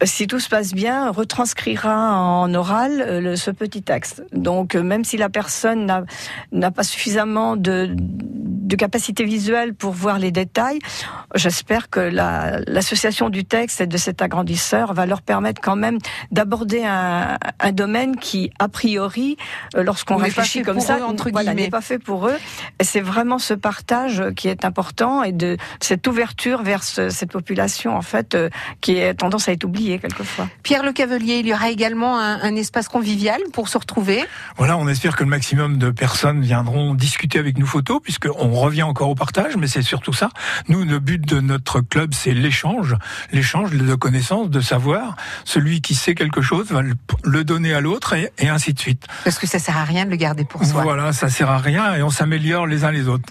Euh, 0.03 0.05
Si 0.05 0.27
tout 0.27 0.39
se 0.39 0.49
passe 0.49 0.73
bien, 0.73 1.11
retranscrira 1.11 2.15
en 2.17 2.53
oral 2.53 3.01
euh, 3.01 3.21
le- 3.21 3.35
ce 3.35 3.51
petit 3.51 3.81
texte. 3.81 4.23
Donc, 4.33 4.75
même 4.75 5.03
si 5.03 5.17
la 5.17 5.29
personne 5.29 5.85
n'a- 6.51 6.71
pas 6.71 6.83
suffisamment 6.83 7.55
de, 7.55 7.89
de 7.95 8.75
capacité 8.75 9.23
visuelle 9.25 9.73
pour 9.73 9.91
voir 9.93 10.19
les 10.19 10.31
détails, 10.31 10.79
j'espère 11.35 11.89
que 11.89 11.99
la- 11.99 12.59
l'association 12.67 13.29
du 13.29 13.45
texte 13.45 13.81
et 13.81 13.87
de 13.87 13.97
cet 13.97 14.21
agrandisseur 14.21 14.93
va 14.93 15.05
leur 15.05 15.21
permettre 15.29 15.61
quand 15.61 15.75
même 15.75 15.99
d'aborder 16.31 16.83
un, 16.83 17.37
un 17.59 17.71
domaine 17.71 18.15
qui, 18.17 18.49
a 18.57 18.67
priori, 18.67 19.37
euh, 19.75 19.83
lorsqu'on 19.83 20.15
réfléchit 20.15 20.63
comme 20.63 20.79
ça, 20.79 20.97
eux, 20.97 21.03
entre 21.03 21.29
voilà, 21.29 21.51
guillemets. 21.51 21.65
n'est 21.67 21.69
pas 21.69 21.81
fait 21.81 21.99
pour 21.99 22.27
eux. 22.29 22.37
C'est 22.81 22.99
vraiment 23.13 23.37
ce 23.37 23.53
partage 23.53 24.23
qui 24.35 24.47
est 24.47 24.65
important 24.65 25.21
et 25.23 25.31
de 25.31 25.57
cette 25.79 26.07
ouverture 26.07 26.63
vers 26.63 26.81
ce- 26.83 27.11
cette 27.11 27.31
population 27.31 27.95
en 27.95 28.01
fait 28.01 28.33
euh, 28.33 28.49
qui 28.81 28.99
a 29.01 29.13
tendance 29.13 29.47
à 29.47 29.51
être 29.51 29.65
oubliée 29.65 29.99
quelquefois. 29.99 30.47
Pierre 30.63 30.83
Le 30.83 30.93
Cavelier, 30.93 31.37
il 31.43 31.47
y 31.47 31.53
aura 31.53 31.69
également 31.69 32.17
un, 32.17 32.41
un 32.41 32.55
espace 32.55 32.87
convivial 32.87 33.39
pour 33.53 33.67
se 33.69 33.77
retrouver. 33.77 34.25
Voilà, 34.57 34.77
on 34.77 34.87
espère 34.87 35.15
que 35.15 35.23
le 35.23 35.29
maximum 35.29 35.77
de 35.77 35.91
personnes 35.91 36.41
viendront 36.41 36.95
discuter 36.95 37.37
avec 37.37 37.59
nous 37.59 37.67
photos, 37.67 37.99
puisqu'on 38.01 38.51
revient 38.65 38.81
encore 38.83 39.09
au 39.09 39.15
partage, 39.15 39.57
mais 39.57 39.67
c'est 39.67 39.83
surtout 39.83 40.13
ça. 40.13 40.29
Nous, 40.69 40.83
le 40.85 40.97
but 40.97 41.21
de 41.23 41.39
notre 41.39 41.81
club, 41.81 42.15
c'est 42.15 42.33
l'échange, 42.33 42.95
l'échange 43.31 43.69
de 43.73 43.93
connaissances, 43.95 44.49
de 44.49 44.61
savoir. 44.61 45.15
Celui 45.45 45.81
qui 45.81 45.95
sait 45.95 46.15
quelque 46.15 46.41
chose 46.41 46.71
va 46.71 46.81
le- 46.81 47.43
donner 47.43 47.73
à 47.73 47.79
l'autre, 47.81 48.13
et, 48.13 48.31
et 48.37 48.49
ainsi 48.49 48.73
de 48.73 48.79
suite. 48.79 49.05
Parce 49.23 49.39
que 49.39 49.47
ça 49.47 49.59
sert 49.59 49.77
à 49.77 49.83
rien 49.85 50.05
de 50.05 50.09
le 50.11 50.17
garder 50.17 50.43
pour 50.43 50.63
soi. 50.65 50.83
Voilà, 50.83 51.13
ça 51.13 51.29
sert 51.29 51.49
à 51.49 51.57
rien, 51.57 51.95
et 51.95 52.03
on 52.03 52.09
s'améliore 52.09 52.67
les 52.67 52.83
uns 52.83 52.91
les 52.91 53.07
autres. 53.07 53.29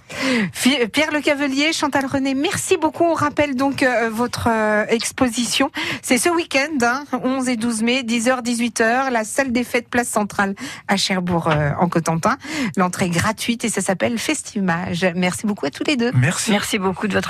Pierre 0.92 1.12
Le 1.12 1.20
Cavelier, 1.20 1.72
Chantal 1.72 2.07
René, 2.07 2.35
merci 2.35 2.77
beaucoup. 2.77 3.05
On 3.05 3.14
rappelle 3.14 3.55
donc 3.55 3.83
euh, 3.83 4.09
votre 4.11 4.48
euh, 4.51 4.85
exposition. 4.88 5.70
C'est 6.03 6.18
ce 6.18 6.29
week-end, 6.31 6.79
hein, 6.83 7.05
11 7.22 7.48
et 7.48 7.57
12 7.57 7.83
mai, 7.83 8.03
10h, 8.03 8.42
18h, 8.42 9.11
la 9.11 9.24
salle 9.24 9.53
des 9.53 9.64
fêtes, 9.64 9.88
place 9.88 10.09
centrale 10.09 10.55
à 10.88 10.96
Cherbourg, 10.96 11.48
euh, 11.48 11.70
en 11.79 11.88
Cotentin. 11.88 12.37
L'entrée 12.77 13.07
est 13.07 13.11
gratuite 13.11 13.64
et 13.64 13.68
ça 13.68 13.81
s'appelle 13.81 14.18
Festimage. 14.18 15.07
Merci 15.14 15.46
beaucoup 15.46 15.66
à 15.66 15.70
tous 15.70 15.85
les 15.87 15.96
deux. 15.96 16.12
Merci. 16.14 16.51
Merci 16.51 16.79
beaucoup 16.79 17.09
de 17.09 17.12
votre 17.14 17.27